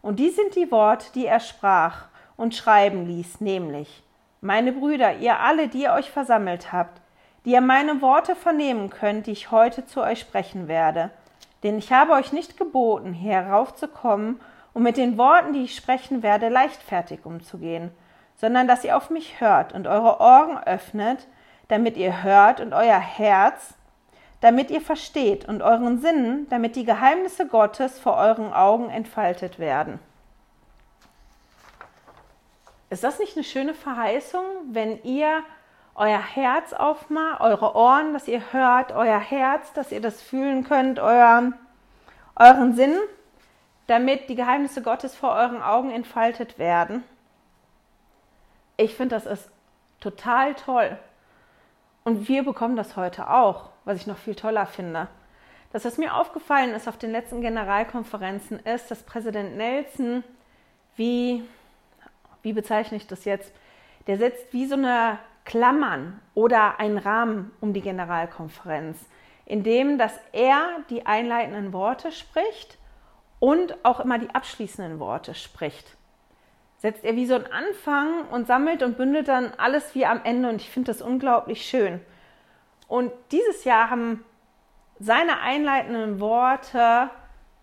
[0.03, 4.03] und die sind die Worte, die er sprach und schreiben ließ, nämlich,
[4.40, 7.01] meine Brüder, ihr alle, die ihr euch versammelt habt,
[7.46, 11.11] die ihr meine Worte vernehmen könnt, die ich heute zu euch sprechen werde.
[11.62, 14.40] Denn ich habe euch nicht geboten, heraufzukommen,
[14.74, 17.92] um mit den Worten, die ich sprechen werde, leichtfertig umzugehen,
[18.37, 21.28] sondern dass ihr auf mich hört und eure Ohren öffnet,
[21.68, 23.74] damit ihr hört und euer Herz,
[24.40, 30.00] damit ihr versteht und euren Sinnen, damit die Geheimnisse Gottes vor euren Augen entfaltet werden.
[32.90, 35.44] Ist das nicht eine schöne Verheißung, wenn ihr
[35.96, 40.98] euer Herz aufmacht, eure Ohren, dass ihr hört, euer Herz, dass ihr das fühlen könnt,
[40.98, 41.52] euer,
[42.37, 42.94] euren Sinn,
[43.87, 47.02] damit die Geheimnisse Gottes vor euren Augen entfaltet werden?
[48.76, 49.50] Ich finde, das ist
[50.00, 50.98] total toll.
[52.04, 55.09] Und wir bekommen das heute auch, was ich noch viel toller finde.
[55.72, 60.22] Das, was mir aufgefallen ist auf den letzten Generalkonferenzen, ist, dass Präsident Nelson
[60.96, 61.42] wie
[62.46, 63.52] wie bezeichne ich das jetzt?
[64.06, 68.98] Der setzt wie so eine Klammern oder einen Rahmen um die Generalkonferenz,
[69.46, 72.76] indem dass er die einleitenden Worte spricht
[73.38, 75.96] und auch immer die abschließenden Worte spricht.
[76.78, 80.50] setzt er wie so einen Anfang und sammelt und bündelt dann alles wie am Ende
[80.50, 82.00] und ich finde das unglaublich schön.
[82.87, 84.24] Und dieses Jahr haben
[84.98, 87.11] seine einleitenden Worte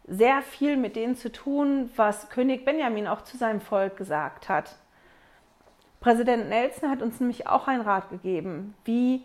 [0.07, 4.75] sehr viel mit denen zu tun, was König Benjamin auch zu seinem Volk gesagt hat.
[6.03, 9.23] Präsident Nelson hat uns nämlich auch einen Rat gegeben, wie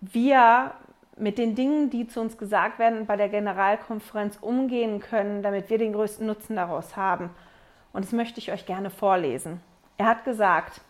[0.00, 0.72] wir
[1.16, 5.78] mit den Dingen, die zu uns gesagt werden, bei der Generalkonferenz umgehen können, damit wir
[5.78, 7.30] den größten Nutzen daraus haben.
[7.92, 9.60] Und das möchte ich euch gerne vorlesen.
[9.96, 10.80] Er hat gesagt,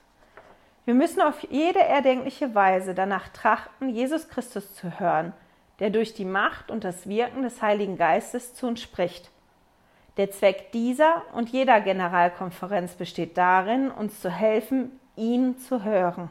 [0.87, 5.35] wir müssen auf jede erdenkliche Weise danach trachten, Jesus Christus zu hören,
[5.81, 9.31] der durch die Macht und das Wirken des Heiligen Geistes zu uns spricht.
[10.17, 16.31] Der Zweck dieser und jeder Generalkonferenz besteht darin, uns zu helfen, ihn zu hören.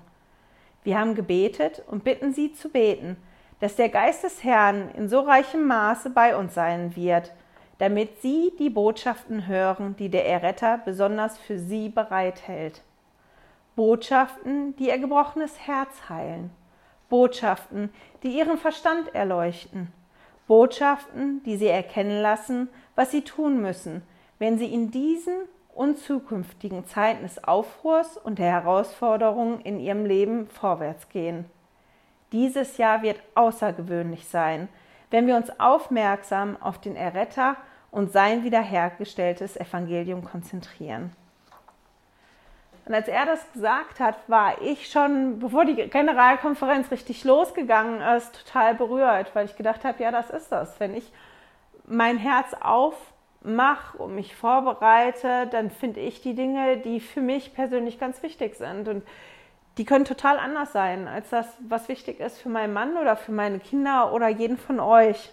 [0.84, 3.18] Wir haben gebetet und bitten Sie zu beten,
[3.60, 7.34] dass der Geist des Herrn in so reichem Maße bei uns sein wird,
[7.78, 12.82] damit Sie die Botschaften hören, die der Erretter besonders für Sie bereithält.
[13.76, 16.52] Botschaften, die Ihr gebrochenes Herz heilen.
[17.10, 17.90] Botschaften,
[18.24, 19.92] die Ihren Verstand erleuchten.
[20.48, 24.04] Botschaften, die Sie erkennen lassen, was Sie tun müssen,
[24.40, 25.34] wenn Sie in diesen
[25.74, 31.46] und zukünftigen Zeiten des Aufruhrs und der Herausforderungen in Ihrem Leben vorwärts gehen.
[32.32, 34.68] Dieses Jahr wird außergewöhnlich sein,
[35.12, 37.56] wenn wir uns aufmerksam auf den Erretter
[37.92, 41.12] und sein wiederhergestelltes Evangelium konzentrieren.
[42.86, 48.46] Und als er das gesagt hat, war ich schon, bevor die Generalkonferenz richtig losgegangen ist,
[48.46, 50.80] total berührt, weil ich gedacht habe, ja, das ist das.
[50.80, 51.10] Wenn ich
[51.86, 58.00] mein Herz aufmache und mich vorbereite, dann finde ich die Dinge, die für mich persönlich
[58.00, 58.88] ganz wichtig sind.
[58.88, 59.04] Und
[59.78, 63.32] die können total anders sein als das, was wichtig ist für meinen Mann oder für
[63.32, 65.32] meine Kinder oder jeden von euch.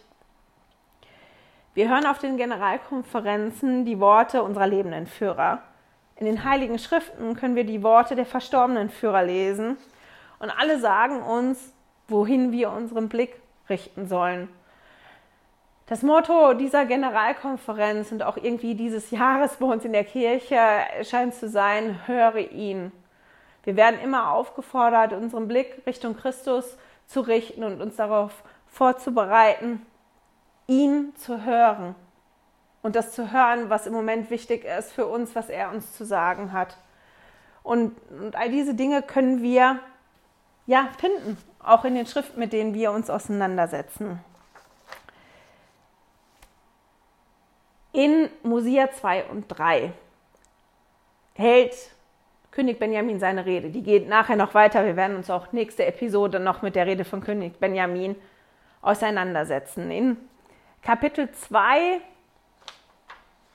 [1.74, 5.62] Wir hören auf den Generalkonferenzen die Worte unserer lebenden Führer.
[6.16, 9.76] In den Heiligen Schriften können wir die Worte der verstorbenen Führer lesen
[10.38, 11.72] und alle sagen uns,
[12.08, 14.48] wohin wir unseren Blick richten sollen.
[15.90, 20.56] Das Motto dieser Generalkonferenz und auch irgendwie dieses Jahres bei uns in der Kirche
[21.02, 22.92] scheint zu sein, höre ihn.
[23.64, 29.84] Wir werden immer aufgefordert, unseren Blick Richtung Christus zu richten und uns darauf vorzubereiten,
[30.68, 31.96] ihn zu hören
[32.82, 36.04] und das zu hören, was im Moment wichtig ist für uns, was er uns zu
[36.04, 36.76] sagen hat.
[37.64, 39.80] Und, und all diese Dinge können wir
[40.66, 44.20] ja finden, auch in den Schriften, mit denen wir uns auseinandersetzen.
[47.92, 49.92] In Mosia 2 und 3
[51.34, 51.74] hält
[52.50, 53.70] König Benjamin seine Rede.
[53.70, 54.84] Die geht nachher noch weiter.
[54.84, 58.16] Wir werden uns auch nächste Episode noch mit der Rede von König Benjamin
[58.82, 59.90] auseinandersetzen.
[59.90, 60.16] In
[60.82, 62.00] Kapitel 2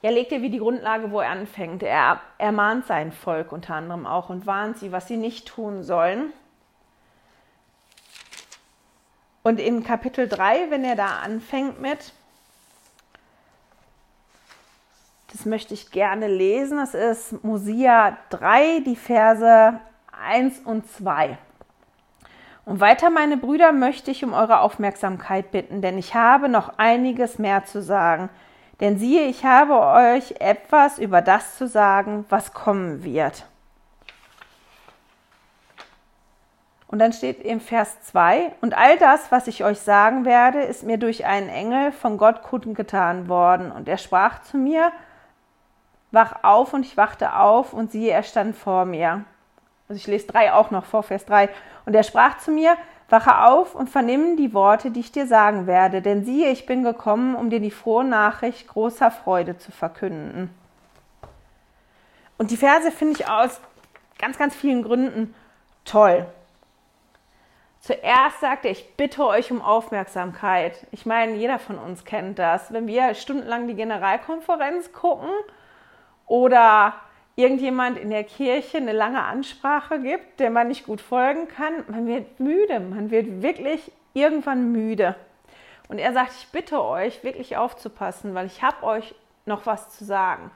[0.06, 1.82] er legt ihr wie die Grundlage, wo er anfängt.
[1.82, 6.32] Er ermahnt sein Volk unter anderem auch und warnt sie, was sie nicht tun sollen.
[9.42, 12.14] Und in Kapitel 3, wenn er da anfängt mit,
[15.36, 19.82] das möchte ich gerne lesen, das ist Mosia 3, die Verse
[20.30, 21.38] 1 und 2.
[22.64, 27.38] Und weiter, meine Brüder, möchte ich um eure Aufmerksamkeit bitten, denn ich habe noch einiges
[27.38, 28.30] mehr zu sagen.
[28.80, 33.46] Denn siehe, ich habe euch etwas über das zu sagen, was kommen wird.
[36.88, 40.84] Und dann steht im Vers 2, und all das, was ich euch sagen werde, ist
[40.84, 43.74] mir durch einen Engel von Gott kundgetan worden.
[43.74, 44.94] Und er sprach zu mir,
[46.16, 49.24] wach auf, und ich wachte auf, und siehe, er stand vor mir.
[49.88, 51.50] Also ich lese 3 auch noch vor, Vers 3.
[51.86, 52.76] Und er sprach zu mir,
[53.08, 56.84] Wache auf und vernimm die Worte, die ich dir sagen werde, denn siehe, ich bin
[56.84, 60.50] gekommen, um dir die frohe Nachricht großer Freude zu verkünden.
[62.40, 63.62] Und die Verse finde ich aus
[64.18, 65.36] ganz, ganz vielen Gründen
[65.86, 66.26] toll.
[67.80, 70.88] Zuerst sagt er, ich bitte euch um Aufmerksamkeit.
[70.92, 72.74] Ich meine, jeder von uns kennt das.
[72.74, 75.30] Wenn wir stundenlang die Generalkonferenz gucken
[76.26, 76.94] oder
[77.36, 82.08] irgendjemand in der Kirche eine lange Ansprache gibt, der man nicht gut folgen kann, man
[82.08, 85.16] wird müde, man wird wirklich irgendwann müde.
[85.88, 89.14] Und er sagt, ich bitte euch wirklich aufzupassen, weil ich habe euch
[89.46, 90.50] noch was zu sagen.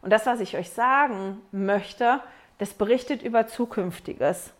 [0.00, 2.20] Und das, was ich euch sagen möchte,
[2.58, 4.52] das berichtet über Zukünftiges.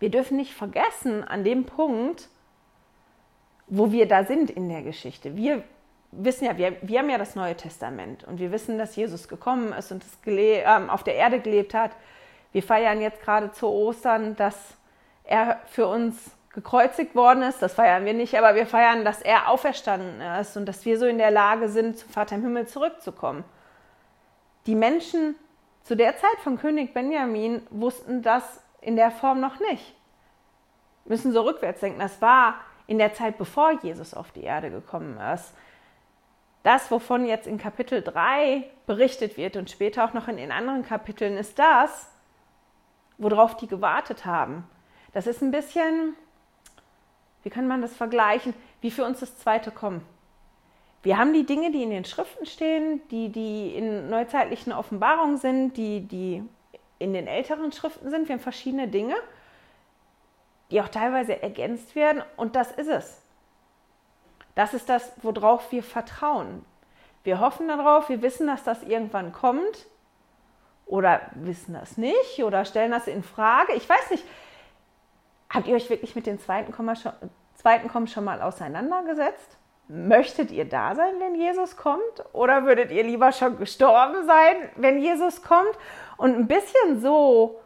[0.00, 2.28] Wir dürfen nicht vergessen, an dem Punkt,
[3.66, 5.36] wo wir da sind in der Geschichte.
[5.36, 5.62] Wir
[6.18, 9.72] wissen ja, wir, wir haben ja das Neue Testament und wir wissen, dass Jesus gekommen
[9.72, 11.92] ist und ähm, auf der Erde gelebt hat.
[12.52, 14.76] Wir feiern jetzt gerade zu Ostern, dass
[15.24, 17.60] er für uns gekreuzigt worden ist.
[17.60, 21.06] Das feiern wir nicht, aber wir feiern, dass er auferstanden ist und dass wir so
[21.06, 23.44] in der Lage sind, zum Vater im Himmel zurückzukommen.
[24.66, 25.34] Die Menschen
[25.82, 29.94] zu der Zeit von König Benjamin wussten das in der Form noch nicht.
[31.04, 31.98] Müssen so rückwärts denken.
[31.98, 32.54] Das war
[32.86, 35.52] in der Zeit, bevor Jesus auf die Erde gekommen ist.
[36.64, 40.82] Das, wovon jetzt in Kapitel 3 berichtet wird und später auch noch in den anderen
[40.82, 42.10] Kapiteln, ist das,
[43.18, 44.64] worauf die gewartet haben.
[45.12, 46.14] Das ist ein bisschen,
[47.42, 50.06] wie kann man das vergleichen, wie für uns das zweite Kommen.
[51.02, 55.76] Wir haben die Dinge, die in den Schriften stehen, die, die in neuzeitlichen Offenbarungen sind,
[55.76, 56.42] die, die
[56.98, 58.26] in den älteren Schriften sind.
[58.26, 59.16] Wir haben verschiedene Dinge,
[60.70, 62.22] die auch teilweise ergänzt werden.
[62.38, 63.23] Und das ist es.
[64.54, 66.64] Das ist das, worauf wir vertrauen.
[67.24, 69.86] Wir hoffen darauf, wir wissen, dass das irgendwann kommt
[70.86, 73.72] oder wissen das nicht oder stellen das in Frage.
[73.72, 74.24] Ich weiß nicht,
[75.48, 77.12] habt ihr euch wirklich mit dem zweiten Komma schon,
[77.54, 79.56] zweiten Kommen schon mal auseinandergesetzt?
[79.88, 82.24] Möchtet ihr da sein, wenn Jesus kommt?
[82.32, 85.76] Oder würdet ihr lieber schon gestorben sein, wenn Jesus kommt?
[86.16, 87.60] Und ein bisschen so,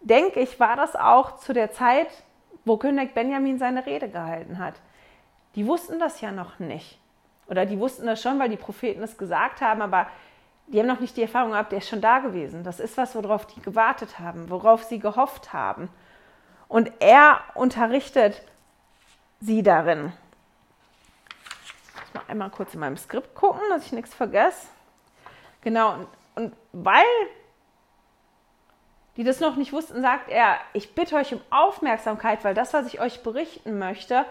[0.00, 2.08] denke ich, war das auch zu der Zeit,
[2.64, 4.74] wo König Benjamin seine Rede gehalten hat.
[5.54, 6.98] Die wussten das ja noch nicht.
[7.48, 10.06] Oder die wussten das schon, weil die Propheten es gesagt haben, aber
[10.68, 12.62] die haben noch nicht die Erfahrung gehabt, der ist schon da gewesen.
[12.62, 15.88] Das ist was, worauf die gewartet haben, worauf sie gehofft haben.
[16.68, 18.40] Und er unterrichtet
[19.40, 20.12] sie darin.
[21.96, 24.68] Ich muss mal einmal kurz in meinem Skript gucken, dass ich nichts vergesse.
[25.62, 27.04] Genau, und, und weil
[29.16, 32.86] die das noch nicht wussten, sagt er, ich bitte euch um Aufmerksamkeit, weil das, was
[32.86, 34.24] ich euch berichten möchte,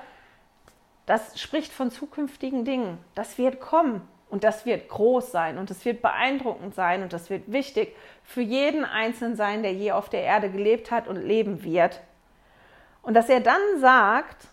[1.09, 2.99] das spricht von zukünftigen Dingen.
[3.15, 7.31] Das wird kommen und das wird groß sein und das wird beeindruckend sein und das
[7.31, 11.63] wird wichtig für jeden Einzelnen sein, der je auf der Erde gelebt hat und leben
[11.63, 11.99] wird.
[13.01, 14.49] Und dass er dann sagt,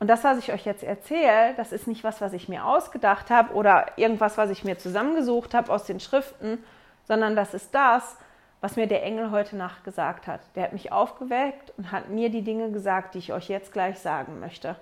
[0.00, 3.30] und das, was ich euch jetzt erzähle, das ist nicht was, was ich mir ausgedacht
[3.30, 6.58] habe oder irgendwas, was ich mir zusammengesucht habe aus den Schriften,
[7.04, 8.16] sondern das ist das,
[8.60, 10.40] was mir der Engel heute Nacht gesagt hat.
[10.56, 14.00] Der hat mich aufgeweckt und hat mir die Dinge gesagt, die ich euch jetzt gleich
[14.00, 14.74] sagen möchte.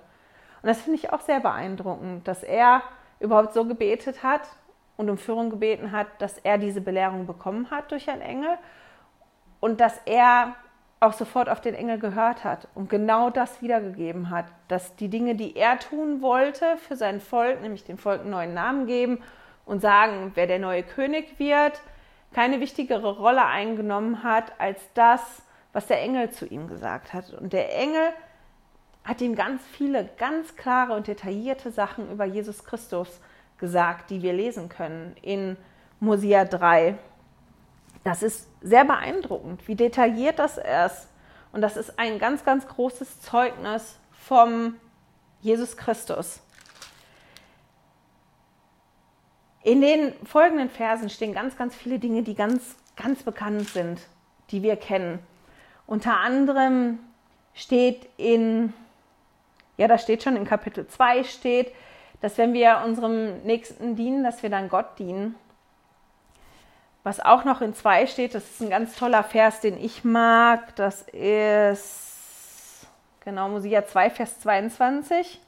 [0.63, 2.81] Und das finde ich auch sehr beeindruckend, dass er
[3.19, 4.47] überhaupt so gebetet hat
[4.95, 8.57] und um Führung gebeten hat, dass er diese Belehrung bekommen hat durch einen Engel
[9.59, 10.55] und dass er
[11.01, 15.35] auch sofort auf den Engel gehört hat und genau das wiedergegeben hat, dass die Dinge,
[15.35, 19.21] die er tun wollte für sein Volk, nämlich dem Volk einen neuen Namen geben
[19.65, 21.81] und sagen, wer der neue König wird,
[22.33, 25.41] keine wichtigere Rolle eingenommen hat als das,
[25.73, 27.33] was der Engel zu ihm gesagt hat.
[27.33, 28.13] Und der Engel
[29.03, 33.19] hat ihm ganz viele, ganz klare und detaillierte Sachen über Jesus Christus
[33.57, 35.57] gesagt, die wir lesen können in
[35.99, 36.97] Mosia 3.
[38.03, 41.07] Das ist sehr beeindruckend, wie detailliert das ist.
[41.51, 44.75] Und das ist ein ganz, ganz großes Zeugnis vom
[45.41, 46.41] Jesus Christus.
[49.63, 54.01] In den folgenden Versen stehen ganz, ganz viele Dinge, die ganz, ganz bekannt sind,
[54.49, 55.19] die wir kennen.
[55.85, 56.99] Unter anderem
[57.53, 58.73] steht in
[59.77, 61.73] ja, da steht schon in Kapitel 2 steht,
[62.21, 65.35] dass wenn wir unserem Nächsten dienen, dass wir dann Gott dienen.
[67.03, 70.75] Was auch noch in 2 steht, das ist ein ganz toller Vers, den ich mag,
[70.77, 72.87] das ist
[73.25, 75.41] genau Mosia 2, Vers 22.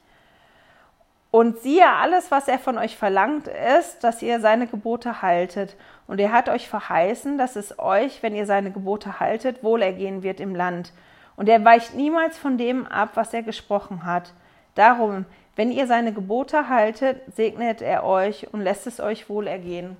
[1.30, 5.76] Und siehe, alles, was er von euch verlangt, ist, dass ihr seine Gebote haltet.
[6.06, 10.40] Und er hat euch verheißen, dass es euch, wenn ihr seine Gebote haltet, wohlergehen wird
[10.40, 10.92] im Land.
[11.36, 14.32] Und er weicht niemals von dem ab, was er gesprochen hat.
[14.74, 19.96] Darum, wenn ihr seine Gebote haltet, segnet er euch und lässt es euch wohl ergehen.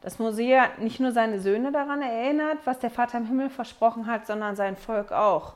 [0.00, 4.26] Dass Mosea nicht nur seine Söhne daran erinnert, was der Vater im Himmel versprochen hat,
[4.26, 5.54] sondern sein Volk auch.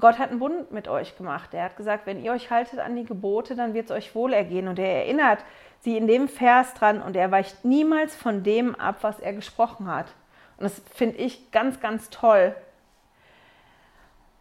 [0.00, 1.54] Gott hat einen Bund mit euch gemacht.
[1.54, 4.32] Er hat gesagt, wenn ihr euch haltet an die Gebote, dann wird es euch wohl
[4.32, 4.68] ergehen.
[4.68, 5.38] Und er erinnert
[5.80, 9.86] sie in dem Vers dran und er weicht niemals von dem ab, was er gesprochen
[9.86, 10.06] hat.
[10.56, 12.54] Und das finde ich ganz, ganz toll,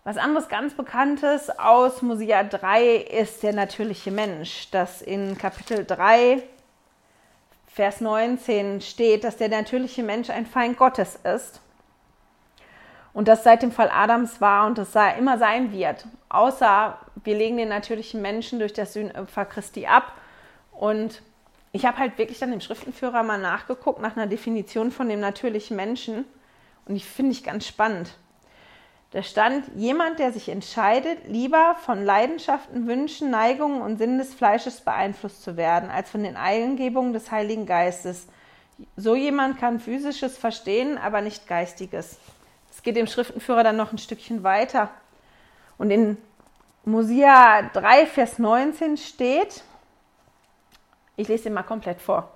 [0.03, 6.43] was anderes ganz Bekanntes aus Mosia 3 ist der natürliche Mensch, das in Kapitel 3,
[7.67, 11.62] Vers 19 steht, dass der natürliche Mensch ein Feind Gottes ist
[13.13, 16.06] und das seit dem Fall Adams war und das immer sein wird.
[16.29, 20.13] Außer wir legen den natürlichen Menschen durch das Sühnopfer Christi ab.
[20.71, 21.21] Und
[21.71, 25.77] ich habe halt wirklich dann im Schriftenführer mal nachgeguckt nach einer Definition von dem natürlichen
[25.77, 26.25] Menschen
[26.85, 28.17] und ich finde ich ganz spannend.
[29.13, 34.81] Da stand jemand, der sich entscheidet, lieber von Leidenschaften, Wünschen, Neigungen und Sinn des Fleisches
[34.81, 38.25] beeinflusst zu werden, als von den Eingebungen des Heiligen Geistes.
[38.95, 42.17] So jemand kann physisches verstehen, aber nicht geistiges.
[42.71, 44.89] Es geht dem Schriftenführer dann noch ein Stückchen weiter.
[45.77, 46.17] Und in
[46.83, 49.63] Mosia 3, Vers 19 steht,
[51.17, 52.33] ich lese ihn mal komplett vor.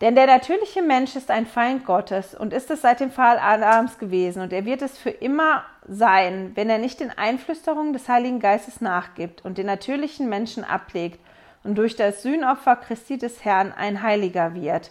[0.00, 3.98] Denn der natürliche Mensch ist ein Feind Gottes und ist es seit dem Fall Adams
[3.98, 8.40] gewesen und er wird es für immer sein, wenn er nicht den Einflüsterungen des Heiligen
[8.40, 11.20] Geistes nachgibt und den natürlichen Menschen ablegt
[11.64, 14.90] und durch das Sühnopfer Christi des Herrn ein Heiliger wird.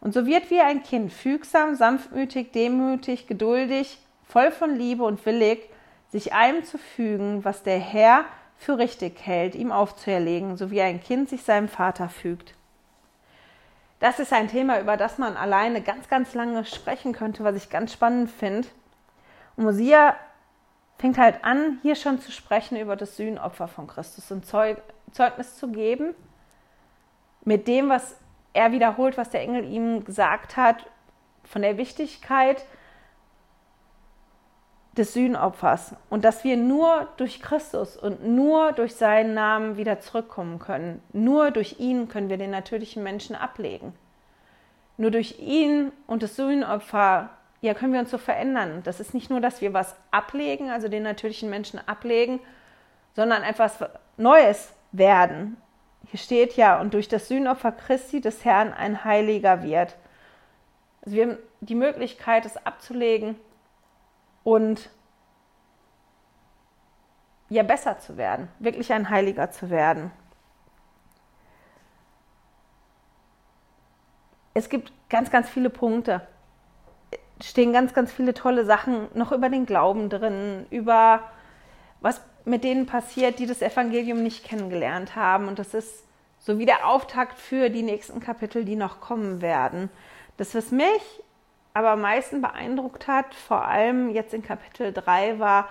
[0.00, 5.70] Und so wird wie ein Kind fügsam, sanftmütig, demütig, geduldig, voll von Liebe und willig,
[6.10, 8.24] sich allem zu fügen, was der Herr
[8.56, 12.57] für richtig hält, ihm aufzuerlegen, so wie ein Kind sich seinem Vater fügt.
[14.00, 17.68] Das ist ein Thema, über das man alleine ganz, ganz lange sprechen könnte, was ich
[17.68, 18.68] ganz spannend finde.
[19.56, 20.14] Und Mosia
[20.98, 25.68] fängt halt an, hier schon zu sprechen über das Sühnopfer von Christus und Zeugnis zu
[25.68, 26.14] geben
[27.44, 28.16] mit dem, was
[28.52, 30.86] er wiederholt, was der Engel ihm gesagt hat,
[31.44, 32.64] von der Wichtigkeit
[34.98, 40.58] des Sühnopfers und dass wir nur durch Christus und nur durch seinen Namen wieder zurückkommen
[40.58, 41.02] können.
[41.12, 43.94] Nur durch ihn können wir den natürlichen Menschen ablegen.
[44.96, 47.30] Nur durch ihn und das Sühnopfer
[47.60, 48.82] ja, können wir uns so verändern.
[48.84, 52.40] Das ist nicht nur, dass wir was ablegen, also den natürlichen Menschen ablegen,
[53.14, 53.78] sondern etwas
[54.16, 55.56] Neues werden.
[56.06, 59.96] Hier steht ja, und durch das Sühnopfer Christi des Herrn ein Heiliger wird.
[61.04, 63.36] Also wir haben die Möglichkeit, es abzulegen
[64.44, 64.90] und
[67.48, 70.10] ja besser zu werden, wirklich ein Heiliger zu werden.
[74.54, 76.26] Es gibt ganz, ganz viele Punkte.
[77.40, 81.22] Stehen ganz, ganz viele tolle Sachen noch über den Glauben drin, über
[82.00, 85.46] was mit denen passiert, die das Evangelium nicht kennengelernt haben.
[85.46, 86.04] Und das ist
[86.38, 89.90] so wie der Auftakt für die nächsten Kapitel, die noch kommen werden.
[90.36, 91.22] Das, was mich
[91.78, 95.68] aber am meisten beeindruckt hat, vor allem jetzt in Kapitel 3, war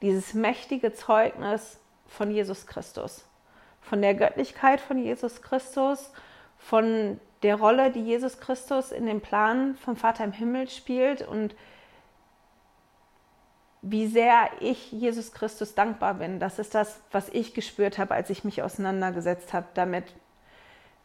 [0.00, 3.26] dieses mächtige Zeugnis von Jesus Christus,
[3.80, 6.12] von der Göttlichkeit von Jesus Christus,
[6.58, 11.56] von der Rolle, die Jesus Christus in dem Plan vom Vater im Himmel spielt und
[13.82, 16.38] wie sehr ich Jesus Christus dankbar bin.
[16.38, 20.04] Das ist das, was ich gespürt habe, als ich mich auseinandergesetzt habe damit.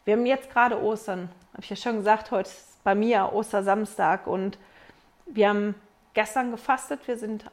[0.06, 4.28] Wir haben jetzt gerade Ostern, habe ich ja schon gesagt, heute ist bei mir Ostersamstag
[4.28, 4.58] und
[5.26, 5.76] wir haben
[6.14, 7.08] gestern gefastet.
[7.08, 7.46] Wir sind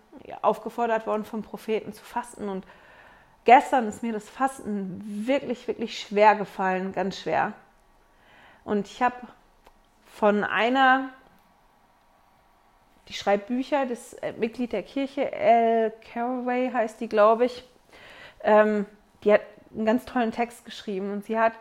[0.42, 2.64] aufgefordert worden vom Propheten zu fasten und
[3.44, 7.52] gestern ist mir das Fasten wirklich, wirklich schwer gefallen, ganz schwer.
[8.64, 9.16] Und ich habe
[10.06, 11.10] von einer,
[13.08, 17.64] die schreibt Bücher, das äh, Mitglied der Kirche, Elle Caraway heißt die, glaube ich,
[18.42, 18.86] ähm,
[19.24, 19.42] die hat
[19.74, 21.52] einen ganz tollen Text geschrieben und sie hat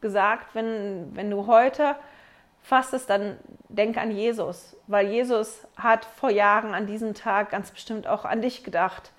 [0.00, 1.96] gesagt, wenn, wenn du heute
[2.70, 3.36] fastest, dann
[3.68, 8.40] denk an Jesus, weil Jesus hat vor Jahren an diesem Tag ganz bestimmt auch an
[8.40, 9.10] dich gedacht.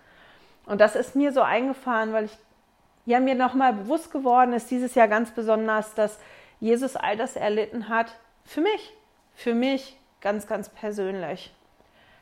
[0.66, 2.38] Und das ist mir so eingefahren, weil ich
[3.06, 6.18] ja mir nochmal bewusst geworden ist, dieses Jahr ganz besonders, dass
[6.62, 8.94] Jesus all das erlitten hat für mich,
[9.34, 11.54] für mich ganz, ganz persönlich.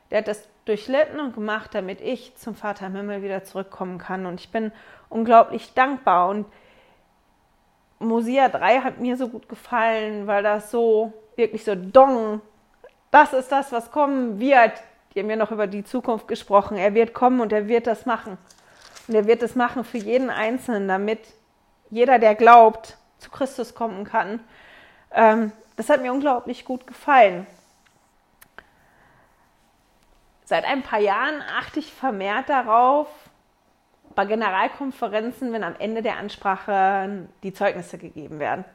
[0.10, 4.26] Der hat das durchlitten und gemacht, damit ich zum Vater im Himmel wieder zurückkommen kann.
[4.26, 4.72] Und ich bin
[5.10, 6.30] unglaublich dankbar.
[6.30, 6.48] Und
[8.00, 12.42] Mosia 3 hat mir so gut gefallen, weil das so wirklich so Dong,
[13.12, 14.74] das ist das, was kommen wird.
[15.14, 16.78] Die haben ja noch über die Zukunft gesprochen.
[16.78, 18.38] Er wird kommen und er wird das machen.
[19.08, 21.20] Und er wird es machen für jeden Einzelnen, damit
[21.90, 24.40] jeder, der glaubt, zu Christus kommen kann.
[25.12, 27.48] Ähm, das hat mir unglaublich gut gefallen.
[30.46, 33.08] Seit ein paar Jahren achte ich vermehrt darauf,
[34.16, 38.66] bei Generalkonferenzen, wenn am Ende der Ansprache die Zeugnisse gegeben werden.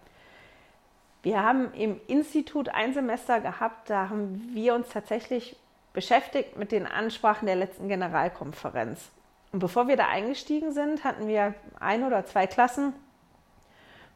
[1.23, 5.57] Wir haben im Institut ein Semester gehabt, da haben wir uns tatsächlich
[5.95, 9.11] beschäftigt mit den Ansprachen der letzten Generalkonferenz.
[9.53, 12.93] Und bevor wir da eingestiegen sind, hatten wir ein oder zwei Klassen,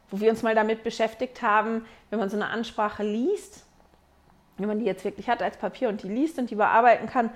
[0.09, 3.65] wo wir uns mal damit beschäftigt haben, wenn man so eine Ansprache liest,
[4.57, 7.29] wenn man die jetzt wirklich hat als Papier und die liest und die bearbeiten kann,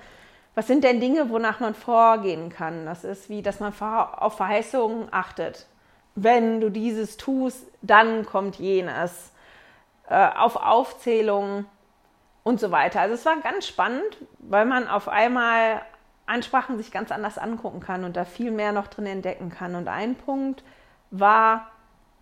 [0.54, 2.86] was sind denn Dinge, wonach man vorgehen kann?
[2.86, 5.66] Das ist wie, dass man auf Verheißungen achtet.
[6.14, 9.32] Wenn du dieses tust, dann kommt jenes.
[10.08, 11.66] Äh, auf Aufzählungen
[12.42, 13.00] und so weiter.
[13.00, 15.80] Also es war ganz spannend, weil man auf einmal
[16.26, 19.74] Ansprachen sich ganz anders angucken kann und da viel mehr noch drin entdecken kann.
[19.74, 20.62] Und ein Punkt
[21.10, 21.70] war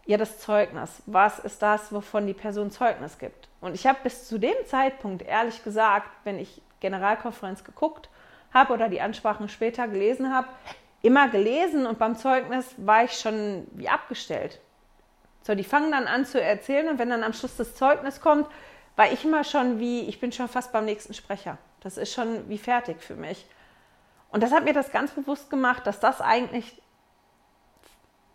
[0.07, 1.03] ja das Zeugnis.
[1.07, 3.49] Was ist das, wovon die Person Zeugnis gibt?
[3.61, 8.09] Und ich habe bis zu dem Zeitpunkt, ehrlich gesagt, wenn ich Generalkonferenz geguckt
[8.53, 10.49] habe oder die Ansprachen später gelesen habe,
[11.03, 14.61] immer gelesen und beim Zeugnis war ich schon wie abgestellt.
[15.43, 18.47] So, die fangen dann an zu erzählen und wenn dann am Schluss das Zeugnis kommt,
[18.95, 21.59] war ich immer schon wie, ich bin schon fast beim nächsten Sprecher.
[21.81, 23.47] Das ist schon wie fertig für mich.
[24.31, 26.81] Und das hat mir das ganz bewusst gemacht, dass das eigentlich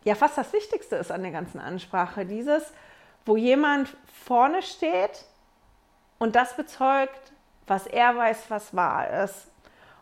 [0.04, 2.26] ja fast das Wichtigste ist an der ganzen Ansprache.
[2.26, 2.74] Dieses,
[3.26, 3.96] wo jemand
[4.26, 5.26] vorne steht
[6.18, 7.32] und das bezeugt,
[7.68, 9.48] was er weiß, was wahr ist.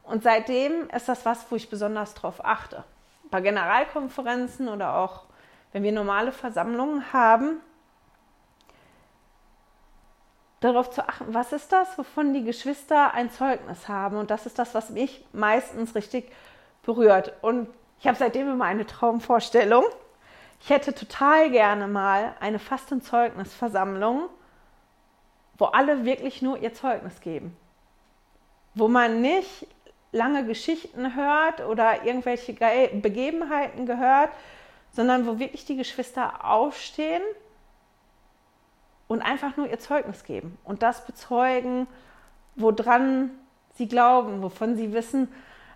[0.05, 2.83] Und seitdem ist das was, wo ich besonders drauf achte.
[3.31, 5.23] Bei Generalkonferenzen oder auch
[5.71, 7.59] wenn wir normale Versammlungen haben,
[10.61, 14.17] darauf zu achten, was ist das, wovon die Geschwister ein Zeugnis haben.
[14.17, 16.31] Und das ist das, was mich meistens richtig
[16.83, 17.33] berührt.
[17.41, 17.67] Und
[17.99, 19.83] ich habe seitdem immer eine Traumvorstellung.
[20.61, 24.29] Ich hätte total gerne mal eine Fastenzeugnisversammlung,
[25.57, 27.55] wo alle wirklich nur ihr Zeugnis geben.
[28.73, 29.67] Wo man nicht
[30.15, 34.29] lange Geschichten hört oder irgendwelche Begebenheiten gehört,
[34.91, 37.21] sondern wo wirklich die Geschwister aufstehen
[39.07, 41.85] und einfach nur ihr Zeugnis geben und das bezeugen,
[42.55, 43.31] woran
[43.73, 45.27] sie glauben, wovon sie wissen,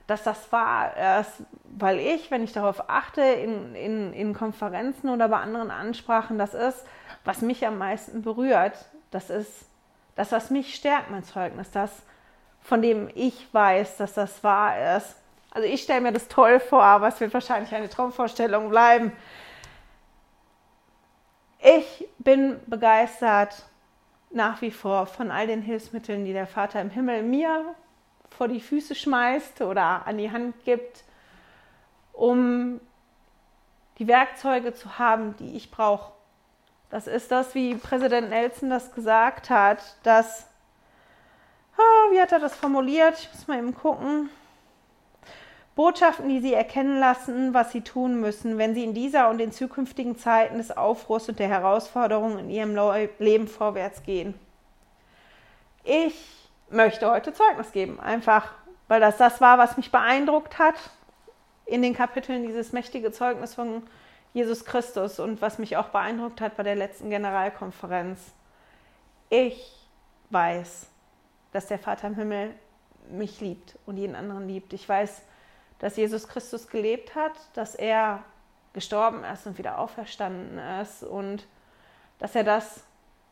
[0.07, 1.43] dass das wahr ist.
[1.77, 6.53] Weil ich, wenn ich darauf achte, in, in, in Konferenzen oder bei anderen Ansprachen, das
[6.53, 6.85] ist,
[7.25, 8.85] was mich am meisten berührt.
[9.11, 9.65] Das ist
[10.15, 11.69] das, was mich stärkt, mein Zeugnis.
[11.71, 11.91] Das,
[12.69, 15.15] von dem ich weiß, dass das wahr ist.
[15.49, 19.11] Also ich stelle mir das toll vor, aber es wird wahrscheinlich eine Traumvorstellung bleiben.
[21.59, 23.65] Ich bin begeistert
[24.29, 27.73] nach wie vor von all den Hilfsmitteln, die der Vater im Himmel mir
[28.29, 31.03] vor die Füße schmeißt oder an die Hand gibt,
[32.13, 32.79] um
[33.97, 36.11] die Werkzeuge zu haben, die ich brauche.
[36.91, 40.48] Das ist das, wie Präsident Nelson das gesagt hat, dass,
[41.79, 43.17] oh, wie hat er das formuliert?
[43.19, 44.29] Ich muss mal eben gucken.
[45.75, 49.53] Botschaften, die sie erkennen lassen, was sie tun müssen, wenn sie in dieser und in
[49.53, 52.77] zukünftigen Zeiten des Aufruhrs und der Herausforderungen in ihrem
[53.19, 54.33] Leben vorwärts gehen.
[55.85, 58.51] Ich möchte heute Zeugnis geben, einfach
[58.89, 60.75] weil das das war, was mich beeindruckt hat
[61.65, 63.83] in den Kapiteln dieses mächtige Zeugnis von
[64.33, 68.19] Jesus Christus und was mich auch beeindruckt hat bei der letzten Generalkonferenz.
[69.29, 69.87] Ich
[70.31, 70.87] weiß,
[71.51, 72.53] dass der Vater im Himmel
[73.09, 74.73] mich liebt und jeden anderen liebt.
[74.73, 75.21] Ich weiß,
[75.79, 78.23] dass Jesus Christus gelebt hat, dass er
[78.73, 81.47] gestorben ist und wieder auferstanden ist und
[82.19, 82.83] dass er das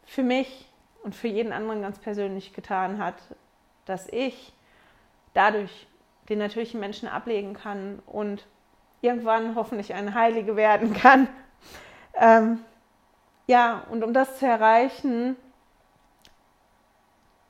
[0.05, 0.67] für mich
[1.03, 3.15] und für jeden anderen ganz persönlich getan hat,
[3.85, 4.53] dass ich
[5.33, 5.87] dadurch
[6.29, 8.47] den natürlichen Menschen ablegen kann und
[9.01, 11.27] irgendwann hoffentlich eine Heilige werden kann.
[12.15, 12.59] Ähm,
[13.45, 15.37] ja, und um das zu erreichen,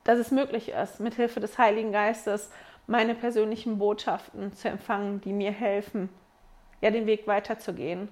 [0.08, 2.48] dass es möglich ist, mit Hilfe des Heiligen Geistes
[2.86, 6.08] meine persönlichen Botschaften zu empfangen, die mir helfen,
[6.80, 8.08] ja, den Weg weiterzugehen.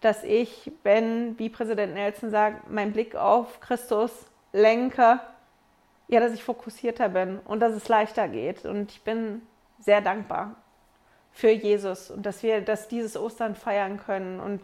[0.00, 4.10] Dass ich, wenn, wie Präsident Nelson sagt, meinen Blick auf Christus
[4.54, 5.20] lenke,
[6.08, 8.64] ja, dass ich fokussierter bin und dass es leichter geht.
[8.64, 9.42] Und ich bin
[9.78, 10.54] sehr dankbar
[11.32, 14.62] für Jesus und dass wir dass dieses Ostern feiern können und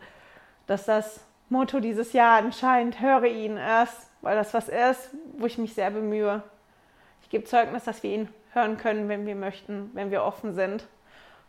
[0.67, 1.21] dass das
[1.51, 5.91] Motto dieses Jahr anscheinend höre ihn erst, weil das was ist, wo ich mich sehr
[5.91, 6.43] bemühe.
[7.33, 10.87] Gebe Zeugnis, dass wir ihn hören können, wenn wir möchten, wenn wir offen sind.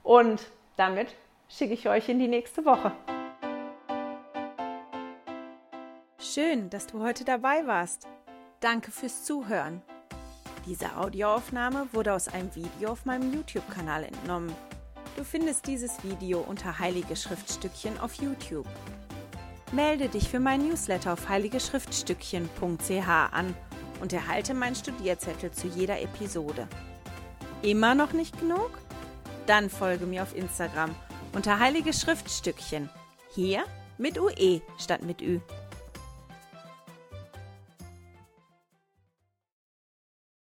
[0.02, 1.14] Und damit
[1.50, 2.94] schicke ich euch in die nächste Woche.
[6.18, 8.08] Schön, dass du heute dabei warst.
[8.62, 9.82] Danke fürs Zuhören.
[10.66, 14.56] Diese Audioaufnahme wurde aus einem Video auf meinem YouTube-Kanal entnommen.
[15.18, 18.68] Du findest dieses Video unter Heilige Schriftstückchen auf YouTube.
[19.74, 23.54] Melde dich für mein Newsletter auf heiligeschriftstückchen.ch an
[24.04, 26.68] und erhalte meinen Studierzettel zu jeder Episode.
[27.62, 28.72] Immer noch nicht genug?
[29.46, 30.94] Dann folge mir auf Instagram
[31.32, 32.90] unter Heilige Schriftstückchen.
[33.34, 33.64] Hier
[33.98, 35.40] mit UE statt mit Ü.